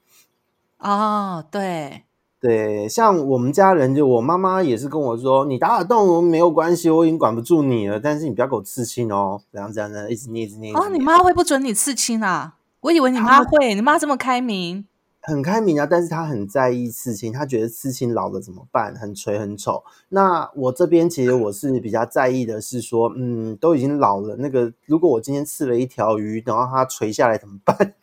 [0.79, 2.04] 哦，对，
[2.45, 10.71] 对，像我们家人，就我妈妈也是跟我说，你打耳洞没有关系，我已经管不住你了，但是你不要给我刺青哦，怎样这样的，一直捏一直捏。
[10.73, 12.53] 哦，你妈会不准你刺青啊？
[12.81, 14.86] 我以为你妈会，你妈这么开明。
[15.27, 19.83] 很开明啊，但是他很在意刺青，他觉得刺青老了怎么办，很垂很丑。
[20.09, 27.93] 那我这边其实我是比较在意的是说，嗯，都已经老了，那个如果我今天刺了一条鱼，然后它垂下来怎么办？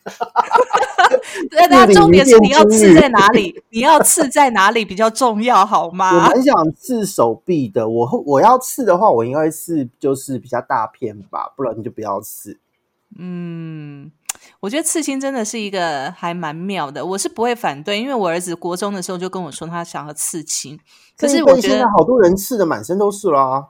[1.51, 3.63] 那那里重点是你要刺在哪里？
[3.69, 6.11] 你要刺在哪里比较重要，好我吗？
[6.29, 12.59] 蛮想刺手臂的，我我要刺的话，我应该会刺就是比较大片吧，不然你就不要刺。
[13.17, 14.11] 嗯，
[14.59, 20.79] 我觉得刺青真的是一个还蛮妙的，我是不会反对，因为我儿子国中的时候就跟我说他想要刺青，
[21.17, 23.67] 可是我觉得现在好多人刺的满身都是啦、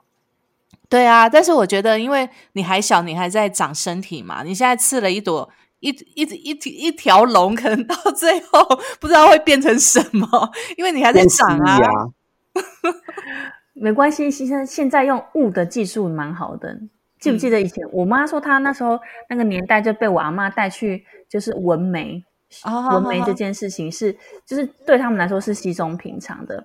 [0.88, 5.50] 对啊，但是我觉得因为你还小，你还在长身体嘛，你现在刺了一朵。
[5.80, 6.50] 一一一
[6.86, 8.66] 一条龙，可能到最后
[8.98, 10.26] 不知道会变成什么，
[10.78, 11.76] 因为你还在长啊。
[11.76, 12.08] 啊，
[13.74, 16.78] 没关系，现在现在用雾的技术蛮好的。
[17.24, 22.22] 记不记得以前我妈说，她那时候那个年代就被我阿妈带去，就是纹眉。
[22.64, 24.14] 哦纹眉这件事情是，
[24.46, 26.64] 就是对他们来说是稀松平常的。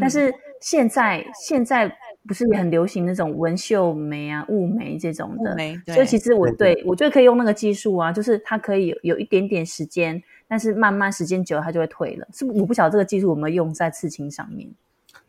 [0.00, 1.90] 但是现在现在
[2.28, 12.26] 不是也很流行那种纹绣眉啊、雾眉这种的眉，所以其实我对对我觉得可以用那个技术啊，就是它可以有有一点点时间，但是慢慢时间久了它就会退了。
[12.34, 14.68] 是不我不晓得这个技术有没有用在刺青上面。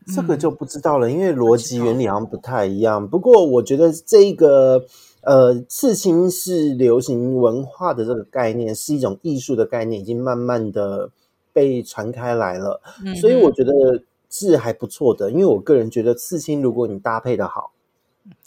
[0.07, 3.07] 这个就不知道了，因为逻辑原理好像不太一样。
[3.07, 4.85] 不过我觉得这个
[5.21, 11.11] 呃，刺青是流行文化的这个概念，是一种艺术的概念，已经慢慢的
[11.53, 12.81] 被传开来了。
[13.05, 13.71] 嗯所以我觉得
[14.29, 17.71] 是还不错的，因为我个人觉得刺青如果你搭配的好，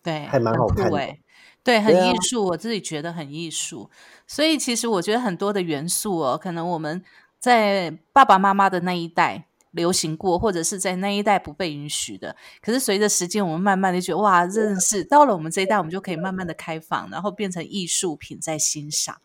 [0.02, 1.16] 对，还蛮好看的
[1.62, 3.88] 对，很艺术，我自己觉得很艺术。
[4.26, 7.02] 所以其实我觉得很多的元素哦，可能我们
[7.38, 12.34] 在爸爸妈妈的那一代流行过，或者是在那一代不被允许的。
[12.62, 19.20] 可是随着时间，我们慢慢的觉得哇，真的是到了我们这一代，我们就可以慢慢的开放，然后变成艺术品在欣赏。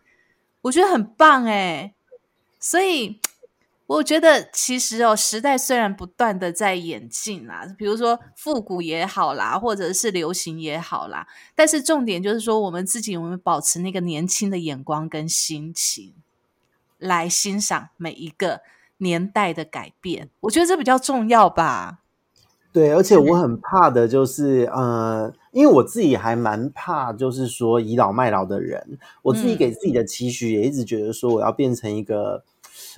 [0.62, 1.94] 我觉得很棒哎，
[2.60, 3.20] 所以
[3.86, 16.14] 我觉得其实哦，时代虽然不断的在演进啦，比如说复古也好啦，或者是流行也好啦，但是重点就是说，我们自己有没有保持那个年轻的眼光跟心情，
[16.98, 18.62] 来欣赏每一个
[19.00, 20.30] 年代的改变。
[20.40, 22.00] 我觉得这比较重要吧。
[22.72, 29.00] 对，而且我很怕的就是，呃，因为我自己还蛮怕，就是说倚老卖老的人。
[29.24, 32.44] 我自己嗯给自己的期许也一直觉得说，我要变成一个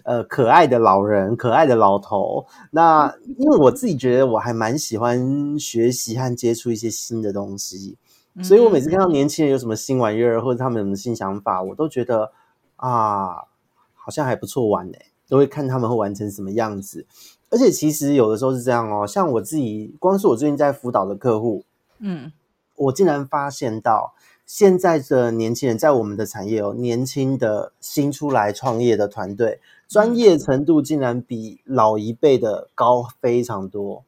[0.04, 2.46] 呃可爱的老人，可爱的老头。
[2.72, 7.98] 那因为我自己觉得我还蛮喜欢学习和接触一些新的东西，
[8.44, 12.34] 所以我每次看到年轻人有什么新玩意儿或者他们有什么新想法，我都觉得
[12.76, 13.46] 啊，
[13.94, 14.98] 好像还不错玩呢、
[15.32, 17.06] 都会看他们会完成什么样子。
[17.50, 21.64] 而且其实有的时候是这样哦，像我自己，光是我最近在辅导的客户，
[22.00, 22.34] 嗯
[22.76, 24.14] 我竟然发现到
[24.46, 34.04] 现在的年轻人在我们的产业哦，年轻的新出来创业的团队，专业程度竟然比老一辈的高非常多。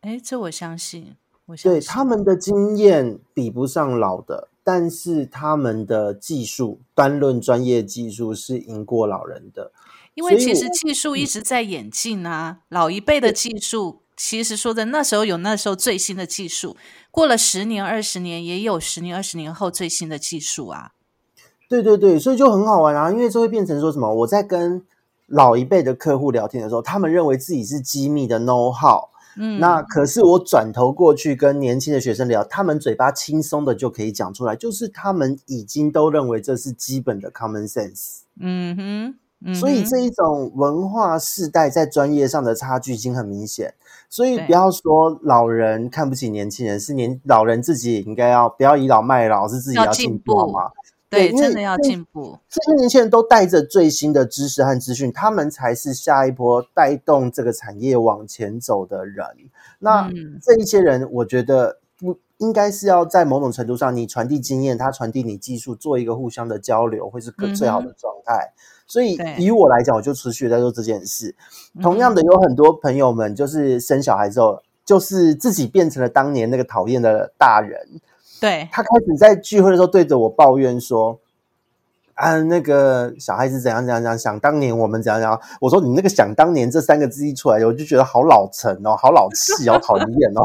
[0.00, 1.14] 哎，这我相信。
[1.44, 9.72] 我相信对他们的经验比不上老的，但是他们的技术，单论专业技术是赢过老人的。
[10.14, 16.76] 因为其实技术一直在演进啊，老一辈的技术，其实说的那时候有那时候最新的技术，
[17.10, 20.92] 过了十年二十年，也有十年二十年后最新的技术啊。
[21.68, 24.12] 对对对，所以就很好玩啊，因为这会变成说什么？
[24.12, 24.82] 我在跟
[25.28, 29.08] 老一辈的客户聊天的时候，他们认为自己是机密的 know how，、
[29.38, 38.18] 嗯，那可是我转头过去跟年轻的学生聊，他们嘴巴轻松的就可以讲出来，就是他们已经都认为这是基本的 common sense。
[38.38, 39.14] 嗯哼，
[39.44, 43.74] 嗯所以这一种文化世代在专业上的差距已经很明显。
[44.08, 50.70] 所以不要说老人看不起年轻人，是年老人自己也应该要不要倚老卖老，是自己要进进步好步吗？
[51.08, 52.38] 对，真的要这进步。
[52.48, 59.26] 这些年轻人都带着最新的知识和资讯，他们才是下一波带动这个产业往前走的人。
[59.78, 68.52] 那嗯这一些人，我觉得不应该是要在某种程度上，你传递经验，他传递你技术，做一个互相的交流，会是最好的状态。
[68.92, 71.34] 所以以我来讲，我就持续在做这件事。
[71.74, 77.80] 嗯同样的，有很多朋友们就是生小孩之后，就是自己变成了当年那个讨厌的大人。
[78.38, 81.18] 对，他开始在聚会的时候对着我抱怨说
[82.12, 90.44] ：“啊，那个小孩子怎样怎样怎样，想当年我们怎样怎样。”我说：“你那个‘想当年’这三个字一出来，我就觉得好老成哦，好老气，好讨厌哦。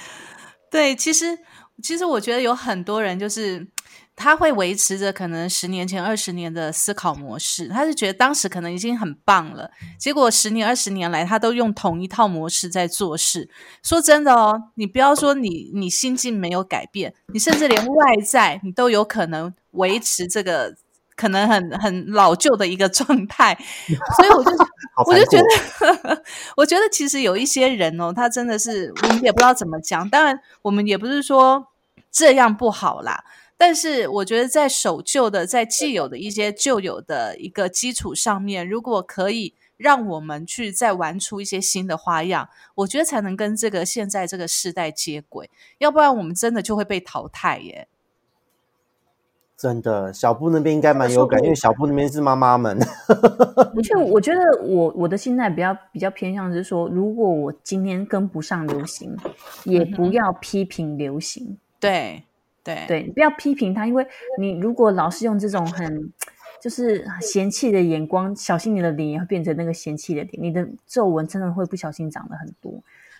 [0.70, 1.38] 对，其实
[1.82, 3.66] 其实我觉得有很多人就是
[4.14, 13.48] 他会维持着可能十年前、二十年的思考模式，他是觉得当时可能已经很棒了，结果十年、二十年来他都用同一套模式在做事。
[13.82, 20.76] 说真的哦，你不要说你你心境没有改变，你甚至连外在你都有可能维持这个。
[21.14, 23.56] 可能很很老旧的一个状态，
[24.16, 24.50] 所以我就
[25.06, 25.38] 我就觉
[26.02, 26.22] 得，
[26.56, 30.08] 我觉得其实有一些人哦，他真的是我们也不知道怎么讲。
[30.08, 31.68] 当然，我们也不是说
[32.10, 33.22] 这样不好啦，
[33.64, 45.48] 但是我觉得在守旧的、在既有的一些旧有的一个基础上面，如果可以让我们去再玩出一些新的花样，我觉得才能跟这个现在这个时代接轨，
[45.78, 47.86] 要不然我们真的就会被淘汰耶。
[49.56, 52.76] 真的，小布那边应该蛮有感，因为小布那边是妈妈们。
[53.06, 59.16] 而且我觉得 我我的心态比较比较偏向是说，如果我今天跟不上流行，
[59.64, 61.58] 也不要批评流行。
[61.78, 62.24] 对
[62.64, 64.06] 对对，你不要批评他，因为
[64.38, 66.12] 你如果老是用这种很
[66.60, 72.72] 就是嫌弃的眼光，小心你的脸也会变成那个嫌弃的脸，你的皱纹真的会不小心长了很多。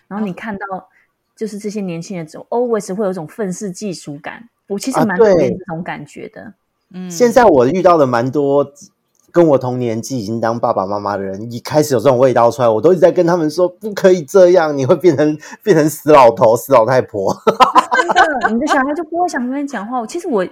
[0.07, 0.87] 然后你看到
[1.35, 4.47] 就是这些年轻人，总 always 会有一种愤世嫉俗感。
[4.67, 6.53] 我其实啊蛮讨厌这种感觉的。
[6.91, 8.71] 嗯，现在我遇到的蛮多
[9.31, 17.35] 跟我同年纪已经当爸爸妈妈的人，一开始有这种味道出来，我都一直在跟他们说不可以这样，你会变成变成死老头、死老太婆。
[18.07, 20.05] 真的，你的小孩就不会想跟你讲话。
[20.05, 20.47] 其实我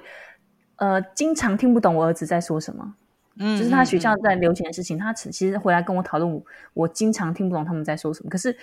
[0.77, 2.95] 呃经常听不懂我儿子在说什么，
[3.37, 6.43] 嗯就是他学校嗯在流行的事情，他其实回来跟我讨论，我
[6.73, 8.29] 我经常听不懂他们在说什么。
[8.29, 8.55] 可是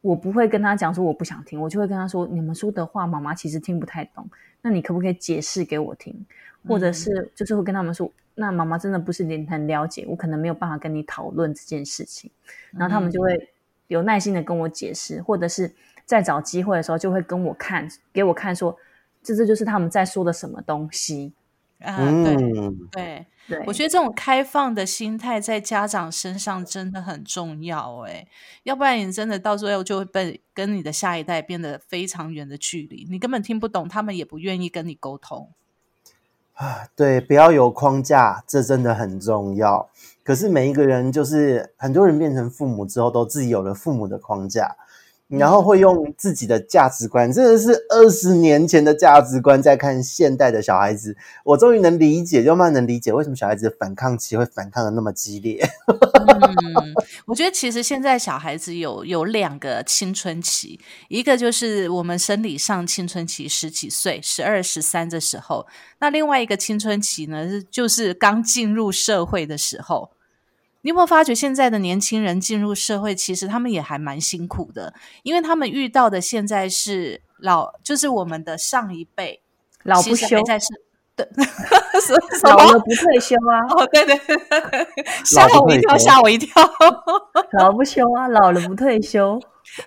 [0.00, 4.28] 我不会跟他讲说我不想听，我就会跟他说，你们说的话妈妈其实听不太懂，
[4.60, 6.26] 那你可不可以解释给我听？
[6.68, 12.30] 或者是就是会跟他们说，那妈妈真的不是你很了解，我可能没有办法跟你讨论这件事情。
[12.70, 13.50] 然后他们就会
[13.88, 15.74] 有耐心的跟我解释，或者是
[16.12, 18.76] 在找机会的时候就会跟我看，给我看说，
[19.22, 21.32] 这这就是他们在说的什么东西。
[21.80, 23.26] 啊，对嗯，对。
[23.48, 28.28] 对，我觉得这种开放的心态在家长身上真的很重要诶，
[28.62, 35.50] 要不然你真的到最后就会被跟你的下一代变得非常远的距离，你根本听不懂，他们也不愿意跟你沟通。
[36.54, 39.90] 啊， 对，不要有框架，这真的很重要。
[40.22, 44.76] 可是每一个人，就是很多人变成父母之后，都自己有了父母的框架，
[45.38, 51.16] 然后会用自己的价值观，真的是二十年前的价值观在看现代的小孩子。
[51.44, 55.62] 我终于能理解，就慢慢能理解为什么小孩子的反抗期会反抗的那么激烈。
[55.88, 56.94] 嗯，
[57.26, 60.78] 我觉得其实现在小孩子有有两个青春期，
[61.08, 65.66] 一个就是我们生理上青春期十几岁，十二、十三的时候；
[66.00, 70.10] 那另外一个青春期呢，就是刚进入社会的时候。
[70.82, 79.42] 你有没有发觉现在的年轻人进入社会，其实他们也还蛮辛苦的，因为他们遇到的现在是老，就是我们的上一辈
[79.84, 80.66] 老不休其实还，在是
[81.14, 81.26] 对，
[82.00, 82.56] 什什么？
[82.56, 86.62] 老了不退休啊，哦，对对对对对， 吓我一跳，吓我一跳。
[87.58, 89.40] 老不休啊，老了不退休。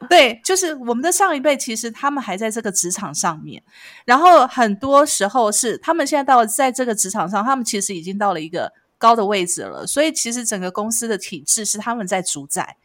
[0.10, 3.62] 对，就是我们的上一辈，其实他们还在这个职场上面，
[4.06, 12.78] 然后很多时候是他们现在到了在这个职场上，他们其实已经到了一个高的位置了，所以其实整个公司的体制是他们在主宰。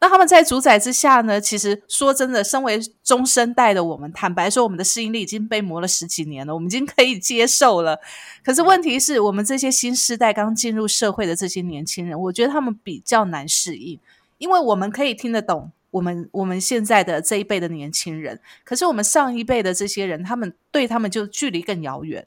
[0.00, 1.40] 那他们在主宰之下呢？
[1.40, 7.98] 其实说真的，身为中生代的我们，坦白说，我们的适应力已经被磨了十几年了，我们已经可以接受了。
[8.44, 13.98] 可是问题是我们这些新时代刚进入社会的这些年轻人，我觉得他们比较难适应，
[14.36, 22.26] 因为我们可以听得懂我们我们现在的这一辈的年轻人，可是我们上一辈的这些人，他们对他们就距离更遥远。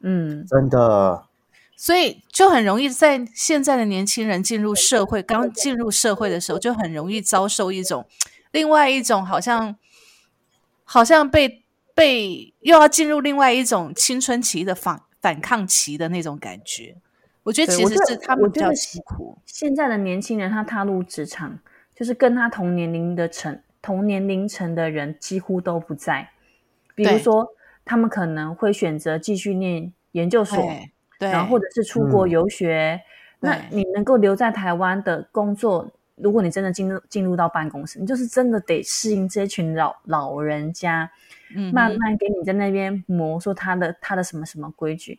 [0.00, 1.29] 嗯，真的。
[1.80, 8.06] 所以就很容易在现在的年轻人进入社会，刚进入社会的时候，就很容易遭受一种
[8.52, 9.74] 另外一种好像
[10.84, 11.64] 好像被
[11.94, 16.96] 被又要进入另外一种青春期的反反抗期的那种感觉。
[17.44, 19.38] 我觉得其实是他们比较辛苦。
[19.46, 21.60] 现在的年轻人他踏入职场，
[21.94, 26.28] 就是跟他同年龄的层同年龄层的人几乎都不在。
[26.94, 27.48] 比如说，
[27.86, 30.62] 他们可能会选择继续念研究所。
[31.28, 32.98] 然后或者是出国游学，
[33.40, 41.10] 那你能够留在台湾的工作，如果你真的进入进入到办公室，你就是真的得适应这群老老人家，
[41.54, 45.18] 嗯慢慢给你在那边磨，说他的他的什么什么规矩。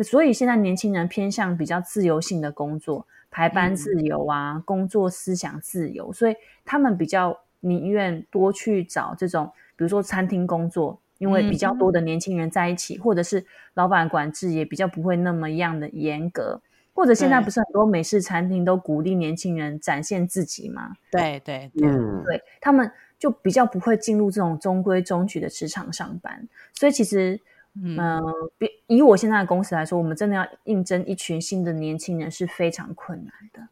[0.00, 6.34] 所以现在年轻人偏向比较自由性的工作，排班自由啊，工作思想自由，所以
[6.64, 10.98] 他们比较宁愿多去找这种，比如说餐厅工作。
[11.22, 16.60] 因为比较多的年轻人在一起，或者是老板管制也比较不会那么样的严格，
[16.92, 20.94] 或者现在不是很多美式餐厅都鼓励年轻人展现自己吗？
[21.12, 21.88] 对对对，
[22.24, 26.48] 对他们就比较不会进入这种中规中矩的职场上班。
[26.72, 27.38] 所以其实，
[27.80, 28.20] 嗯，
[28.58, 33.68] 比以我现在的公司来说，我们真的要应征一群新的年轻人是非常困难的。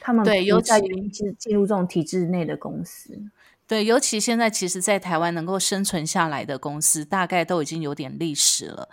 [0.00, 0.72] 他们对，尤其
[1.12, 3.20] 是进入这种体制内的公司。
[3.72, 8.86] 对，尤其现在，其实，在台湾能够生存下来的公司，大概都已经有点历史了。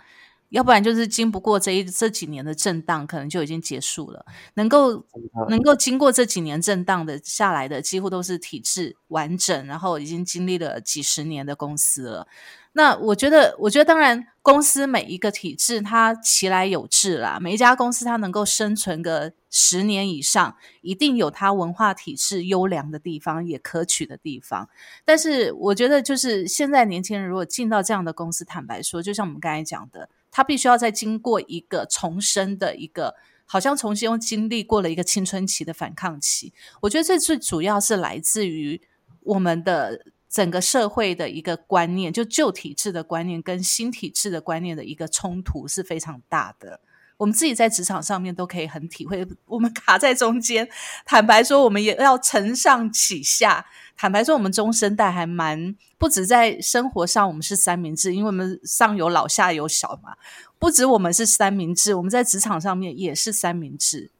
[0.50, 4.24] 要不然就是经不过这一这几年的震荡，可能就已经结束了。
[4.54, 5.04] 能够
[5.48, 12.28] 能够经过这几年震荡的下来的，几乎都是体制完整，然后已经经历了几十年的公司了。
[12.72, 17.38] 那我觉得，我觉得当然，公司每一个体制它其来有志啦。
[17.40, 24.68] 每一家公司它能够生存个十年以上，一定有它文化体制优良的地方，也可取的地方。
[25.04, 33.14] 但是我觉得，就是现在年轻人如果进到这样的公司，坦白说，就像我们刚才讲的，他必须要再经过一个重生的一个，
[33.46, 36.52] 好像重新又经历过了一个青春期的反抗期。
[36.82, 38.80] 我觉得这最主要是来自于
[39.22, 40.06] 我们的。
[40.32, 46.80] 整个社会的一个观念，就旧体制的观念跟新体制的观念的一个冲突是非常大的。
[47.20, 50.66] 我们自己在职场上面都可以很体会，我们卡在中间。
[51.04, 53.66] 坦白说，我们也要承上启下。
[53.94, 60.14] 坦白说，我们中生代还蛮不止在生活上，我们是三明治，因为我们上有老下有小嘛。
[60.58, 64.10] 不止我们是三明治，我们在职场上面也是三明治。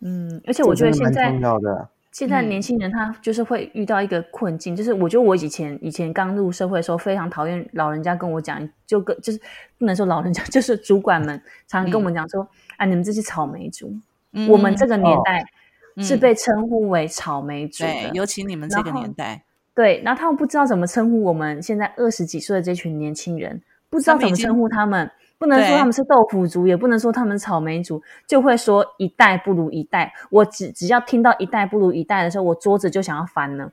[0.00, 1.38] 嗯，而且我觉得现在。
[2.16, 9.38] 现在年轻人他就是会遇到一个困境，就是我觉得我以前以前刚入社会的时候非常讨厌老人家跟我讲，就跟就是
[9.76, 11.38] 不能说老人家， 就是主管们
[11.68, 12.02] 常常跟我。
[12.02, 12.48] 们讲说，
[12.78, 13.94] 啊，你们这些草莓族，
[14.48, 15.44] 我们这个年代
[16.02, 18.66] 是被称呼为草莓族的，尤其你们。
[18.66, 19.42] 这个年代，
[19.74, 23.60] 对，然后他们不知道怎么称呼我们现在二十几岁的这群年轻人，
[23.90, 25.10] 不知道怎么称呼他们。
[25.38, 30.12] 不能说他们是豆腐族，也不能说他们草莓族，就会说一代不如一代。
[30.30, 33.70] 我只只要听到一代不如一代的时候，我桌子就想要翻了。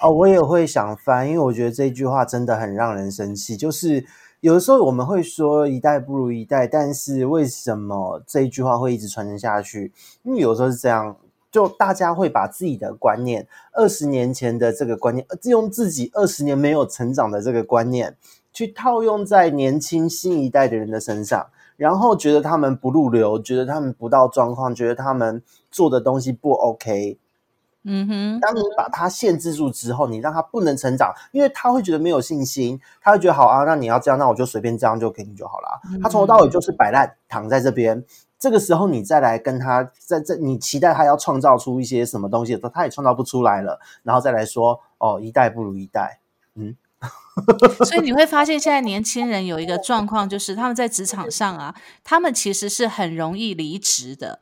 [0.00, 3.56] 哦，我也会想翻，因为我觉得这句话真的很让人生气。
[3.56, 4.04] 就是
[4.40, 9.92] 有的时候我们会说一代不如一代，但是为什么这一句话会一直传承下去？
[10.22, 11.16] 因为有时候是这样，
[11.50, 18.16] 就大家会把自己的观念，二十年前的这个观念，用自己二十年没有成长的这个观念。
[18.52, 21.46] 去套用在年轻新一代的人的身上，
[21.76, 27.18] 然后觉得他们不入流，觉得他们不到状况，觉得他们做的东西不 OK。
[27.84, 35.80] 嗯哼，当你把他限制住之后，你让他不能成长，因为他会觉得没有信心，他会觉得好啊，那你要这样，那我就随便这样就给你就好了。
[36.00, 38.04] 他从头到尾就是摆烂，躺在这边。
[38.38, 43.80] 这个时候你再来跟他在这，你期待他要创造出一些什么东西的时候，他也创造不出来了。
[44.04, 46.21] 然后再来说哦，一代不如一代，嗯。
[47.86, 51.74] 所以你会发现，现在年轻人有一个状况，就是他们在职场上啊，
[52.04, 54.40] 他们其实是很容易离职的。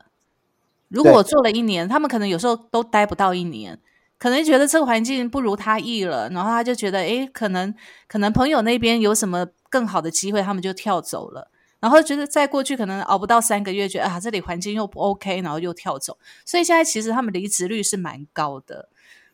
[0.89, 3.79] 如果做了一年，他们可能有时候都待不到一年，
[4.19, 7.73] 可能觉得这个环境不如他意了，然后他就觉得，哎，可能
[8.09, 11.49] 可能朋友那边有什么更好的机会，他们就跳走了。
[11.79, 16.17] 然后觉得再过去可能熬不到三个月，觉得啊，这里环境又不 OK，然后又跳走。
[16.45, 18.89] 所以现在其实他们离职率是蛮高的。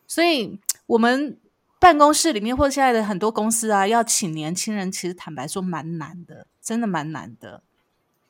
[0.06, 1.38] 所以我们。
[1.80, 7.62] 办公室里面或者现在的很多公司啊，要请年轻人，其实坦白说蛮难的，真的蛮难的。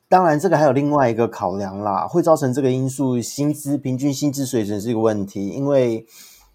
[0.07, 5.49] 当然，这个还有另外一个考量啦，会造成这个因素，薪资平均薪资水准是一个问题。
[5.49, 6.05] 因为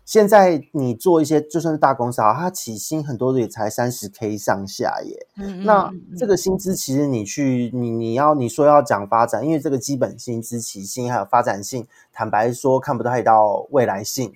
[0.05, 5.27] 现在你做一些就算是大公司啊，它起薪很多的也才三十 K 上下耶。
[5.37, 14.33] 嗯那这个薪资其实你去你你要你说要讲发展，因为这个基本薪资起薪还有发展性，坦白说看不太到未来性。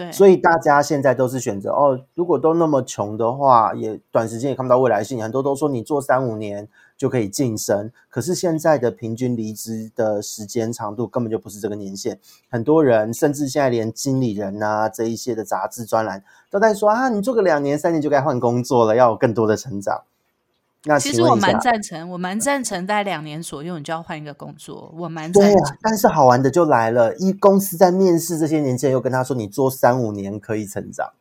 [0.00, 5.22] 对，所以大家现在都是选择哦，如果都那么穷的话，也短时间也看不到未来性。
[5.22, 12.18] 很多都说你做三五年就可以晋升，可是现在的平均离职的时间长度根本就不是这个年限。
[12.48, 20.02] 很多人甚至现在连经理人啊这一些的杂志专栏都在说啊，你做个两年三年就该换工作了，要有更多的成长。
[20.84, 25.62] 那其实我蛮赞成，我蛮赞成，大概两年左右你就要换一个工作，我蛮对赞成。
[25.62, 31.12] 啊，但是好玩的就来了，一公司在面试这些年轻人，又跟他说你做三五年可以成长，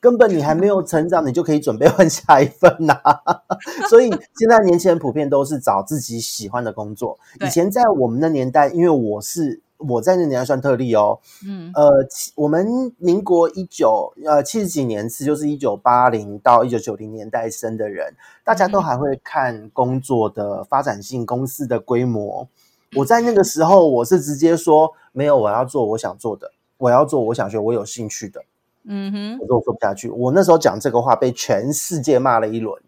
[0.00, 3.00] 根本你还没有成长，你就可以准备换下一份呐、
[3.88, 7.18] 所以现在年轻人普遍都是找自己喜欢的工作。
[7.40, 11.90] 以前在我们的年代，因为我是我在那年代算特例哦，嗯呃，
[12.34, 22.48] 我们民国一九呃七十几年次，就是一九八零到一九九零年代生的人，大家都嗯还会看工作的发展性、公司的规模。
[22.94, 28.44] 我在那个时候，我是直接说没有，我要做我想做的，我要做我想学、我有兴趣的。
[28.84, 32.80] 嗯哼，我说我做不下去，我那时候讲这个话被全世界骂了一轮。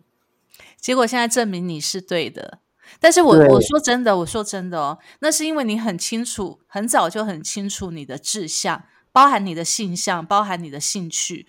[0.77, 2.61] 结果现在证明你是对的。
[3.01, 11.47] 但是我我说真的，我说真的哦，那是因为你很清楚，很早就很清楚你的志向，包含你的性向，包含你的兴趣，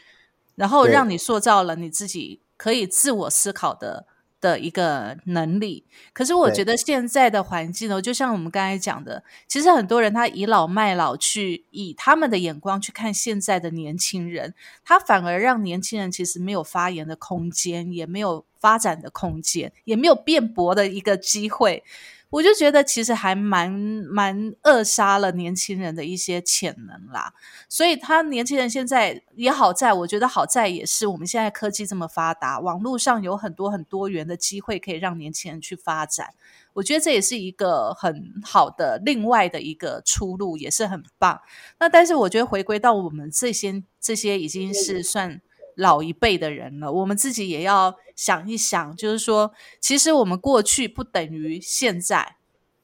[0.55, 4.05] 然后让你塑造了你自己可以自我思考的
[4.41, 5.85] 的一个能力。
[6.13, 21.83] 可是我觉得现在的环境呢，就像我们刚才讲的，其实很多人他倚老卖老，去以他们的眼光去看现在的年轻人，他反而让年轻人其实没有发言的空间，也没有发展的空间，也没有辩驳的一个机会。
[22.31, 27.33] 我就觉得其实还蛮蛮扼杀了年轻人的一些潜能啦。
[27.67, 36.35] 所以他年轻人现在也好在，我觉得好在也是我们现在科技这么发达，网络上有很多很多元的机会可以让年轻人去发展。
[36.73, 41.41] 我觉得这也是一个很好的另外的一个出路，也是很棒。
[41.79, 45.41] 那但是我觉得回归到我们这些这些已经是算
[45.79, 52.35] 老一辈的人了，我们自己也要想一想，就是说，其实我们过去不等于现在。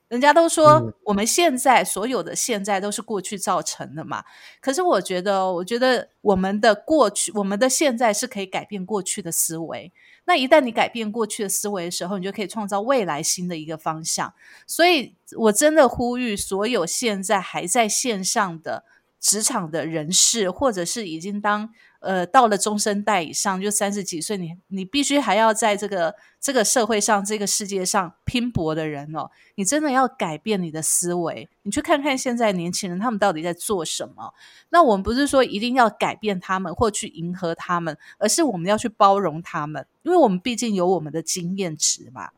[0.07, 4.23] 人家都说嗯我们现在所有的现在都是过去造成的嘛，
[4.61, 9.91] 可是我觉得，我觉得我们的过去，我们的现在是可以改变过去的思维。
[10.25, 14.33] 那一旦你改变过去的思维的时候，你就可以创造未来新的一个方向。
[14.67, 18.85] 所以我真的呼吁所有现在还在线上的
[19.19, 21.71] 职场的人士，或者是已经当
[22.05, 31.49] 呃到了中生代以上，就三十几岁，你你必须还要在这个这个社会上、这个世界上拼搏的人哦，你真的要改变你的思维。
[31.63, 34.33] 你去看看现在年轻人他们到底在做什么。
[34.69, 42.29] 那我们不是说一定要改变他们或去迎合他们，而是我们要去包容他们，因为我们毕竟有我们的经验值嘛。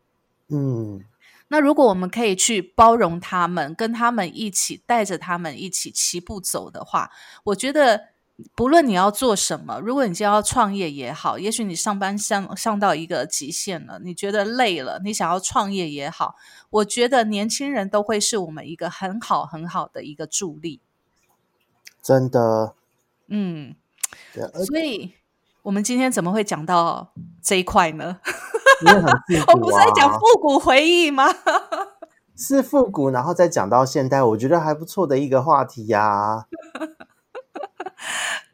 [0.50, 1.04] 嗯，
[1.50, 7.12] 那如果我们可以去包容他们，跟他们一起带着他们一起齐步走的话，
[7.44, 8.10] 我觉得
[8.56, 16.36] 不论你要做什么，如果你今天要创业也好，也许你上班上上到一个极限了，你觉得累了，你想要创业也好，
[16.70, 20.82] 我觉得年轻人都会是我们一个很好很好的一个助力。
[22.02, 22.76] 真的，
[23.28, 23.76] 嗯，
[24.66, 25.14] 所以
[25.64, 27.12] 我们今天怎么会讲到
[27.42, 28.20] 这一块呢？
[28.86, 31.26] 因为很复 古、啊，我不是在讲复古回忆吗？
[32.38, 36.46] 是复古，然后再讲到现代，我觉得还不错的一个话题呀、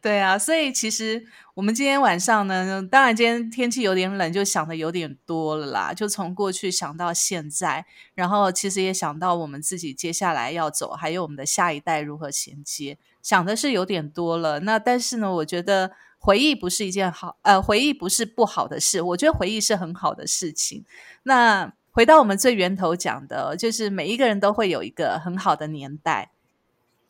[0.03, 5.93] 对啊，所以其实我们今天晚上呢，当然今天天气有点冷，就想的有点多了啦。
[5.93, 14.59] 就从过去想到现在，然后其实也想到我们自己接下来要走，还有我们的下一代如何衔接，想的是有点多了。
[14.59, 20.83] 那但是呢，我觉得回忆不是一件好，呃，回忆不是不好的事，我觉得回忆是很好的事情。
[21.23, 26.31] 那回到我们最源头讲的，就是每一个人都会有一个很好的年代。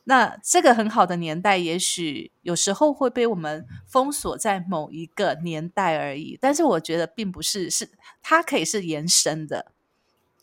[0.06, 6.38] 那这个很好的年代，也许有时候会被我们封锁在某一个年代而已。
[6.41, 7.89] 但是我觉得并不是，是
[8.22, 9.72] 它可以是延伸的，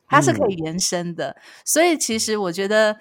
[0.07, 1.37] 它是可以延伸的。
[1.65, 2.99] 所以其实我觉得，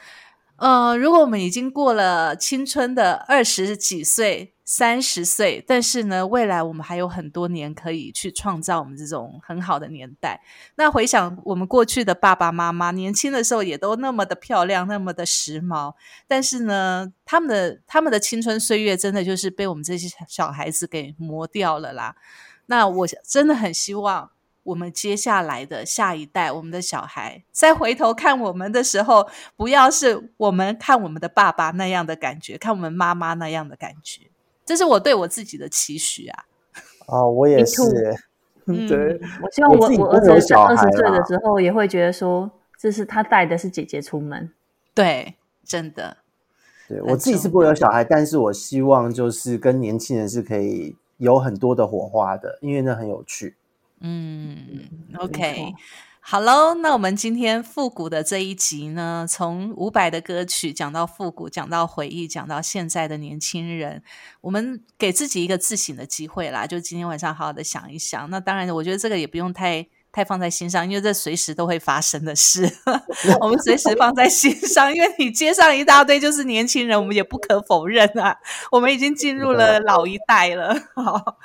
[0.57, 10.39] 呃，如果我们已经过了青春的二十几岁、三十岁，但是呢，未来我们还有很多年可以去创造我们这种很好的年代。
[10.75, 15.95] 那回想我们过去的爸爸妈妈，年轻的时候也都那么的漂亮，那么的时髦，
[16.27, 22.15] 但是呢，他们的他们的青春岁月真的就是被我们这些小孩子给磨掉了啦。
[22.67, 24.29] 那我真的很希望
[24.61, 34.29] 我们接下来的下一代，我们的小孩再回头看我们的时候，不要是我们看我们的爸爸那样的感觉，看我们妈妈那样的感觉。
[34.69, 36.45] 这是我对我自己的期许啊。
[37.07, 37.81] 哦，我也是。
[38.67, 44.51] 嗯 对，我希望我我我儿子在二十岁的时候也会觉得说，这是他带的是姐姐出门。
[44.93, 45.33] 对，
[45.65, 46.17] 真的，
[46.87, 53.55] 对我自己是不会有小孩，但是我希望就是跟年轻人是可以有很多的火花的，因为那很有趣。
[54.01, 55.73] 嗯，OK 错。
[56.31, 64.03] 好喽，那我们今天复古的这一集呢，从伍佰的歌曲讲到复古，讲到回忆，讲到现在的年轻人，
[64.41, 68.29] 我们给自己一个自省的机会啦，就今天晚上好好的想一想。
[68.29, 69.87] 那当然，我觉得这个也不用太
[70.19, 72.69] 太放在心上，因为这随时都会发生的事，
[73.39, 74.93] 我们随时放在心上。
[74.93, 78.35] 因为你街上一大堆就是年轻人，我们也不可否认啊，
[78.69, 80.75] 我们已经进入了老一代了。
[80.93, 81.37] 好，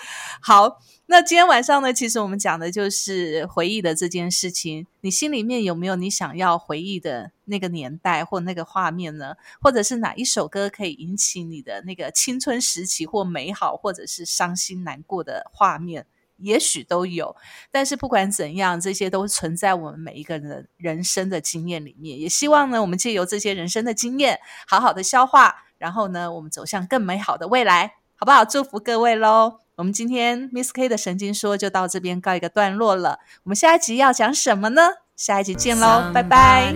[0.43, 0.81] 好。
[1.07, 4.87] 那今天晚上呢，其实我们讲的就是回忆的这件事情。
[5.03, 9.35] 你心里面有没有你想要回忆的那个年代或那个画面呢？
[9.61, 16.07] 或者是哪一首歌可以引起你的那个青春时期或美好，或者是伤心难过的画面？
[16.37, 17.35] 也许都有。
[17.71, 22.19] 但是不管怎样，这些都存在我们每一个人人生的经验里面。
[22.19, 28.45] 也希望呢，我们借由这些人生的经验，好好的消化，然后呢，我们走向更美好的未来，好不好？
[28.45, 29.61] 祝福各位喽！
[29.77, 33.19] 我们今天 Miss K 的神经说就到这边告一个段落了。
[33.43, 34.83] 我们下一集要讲什么呢？
[35.17, 36.73] 下一集见喽，拜拜。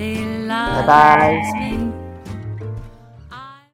[0.48, 1.87] 拜拜。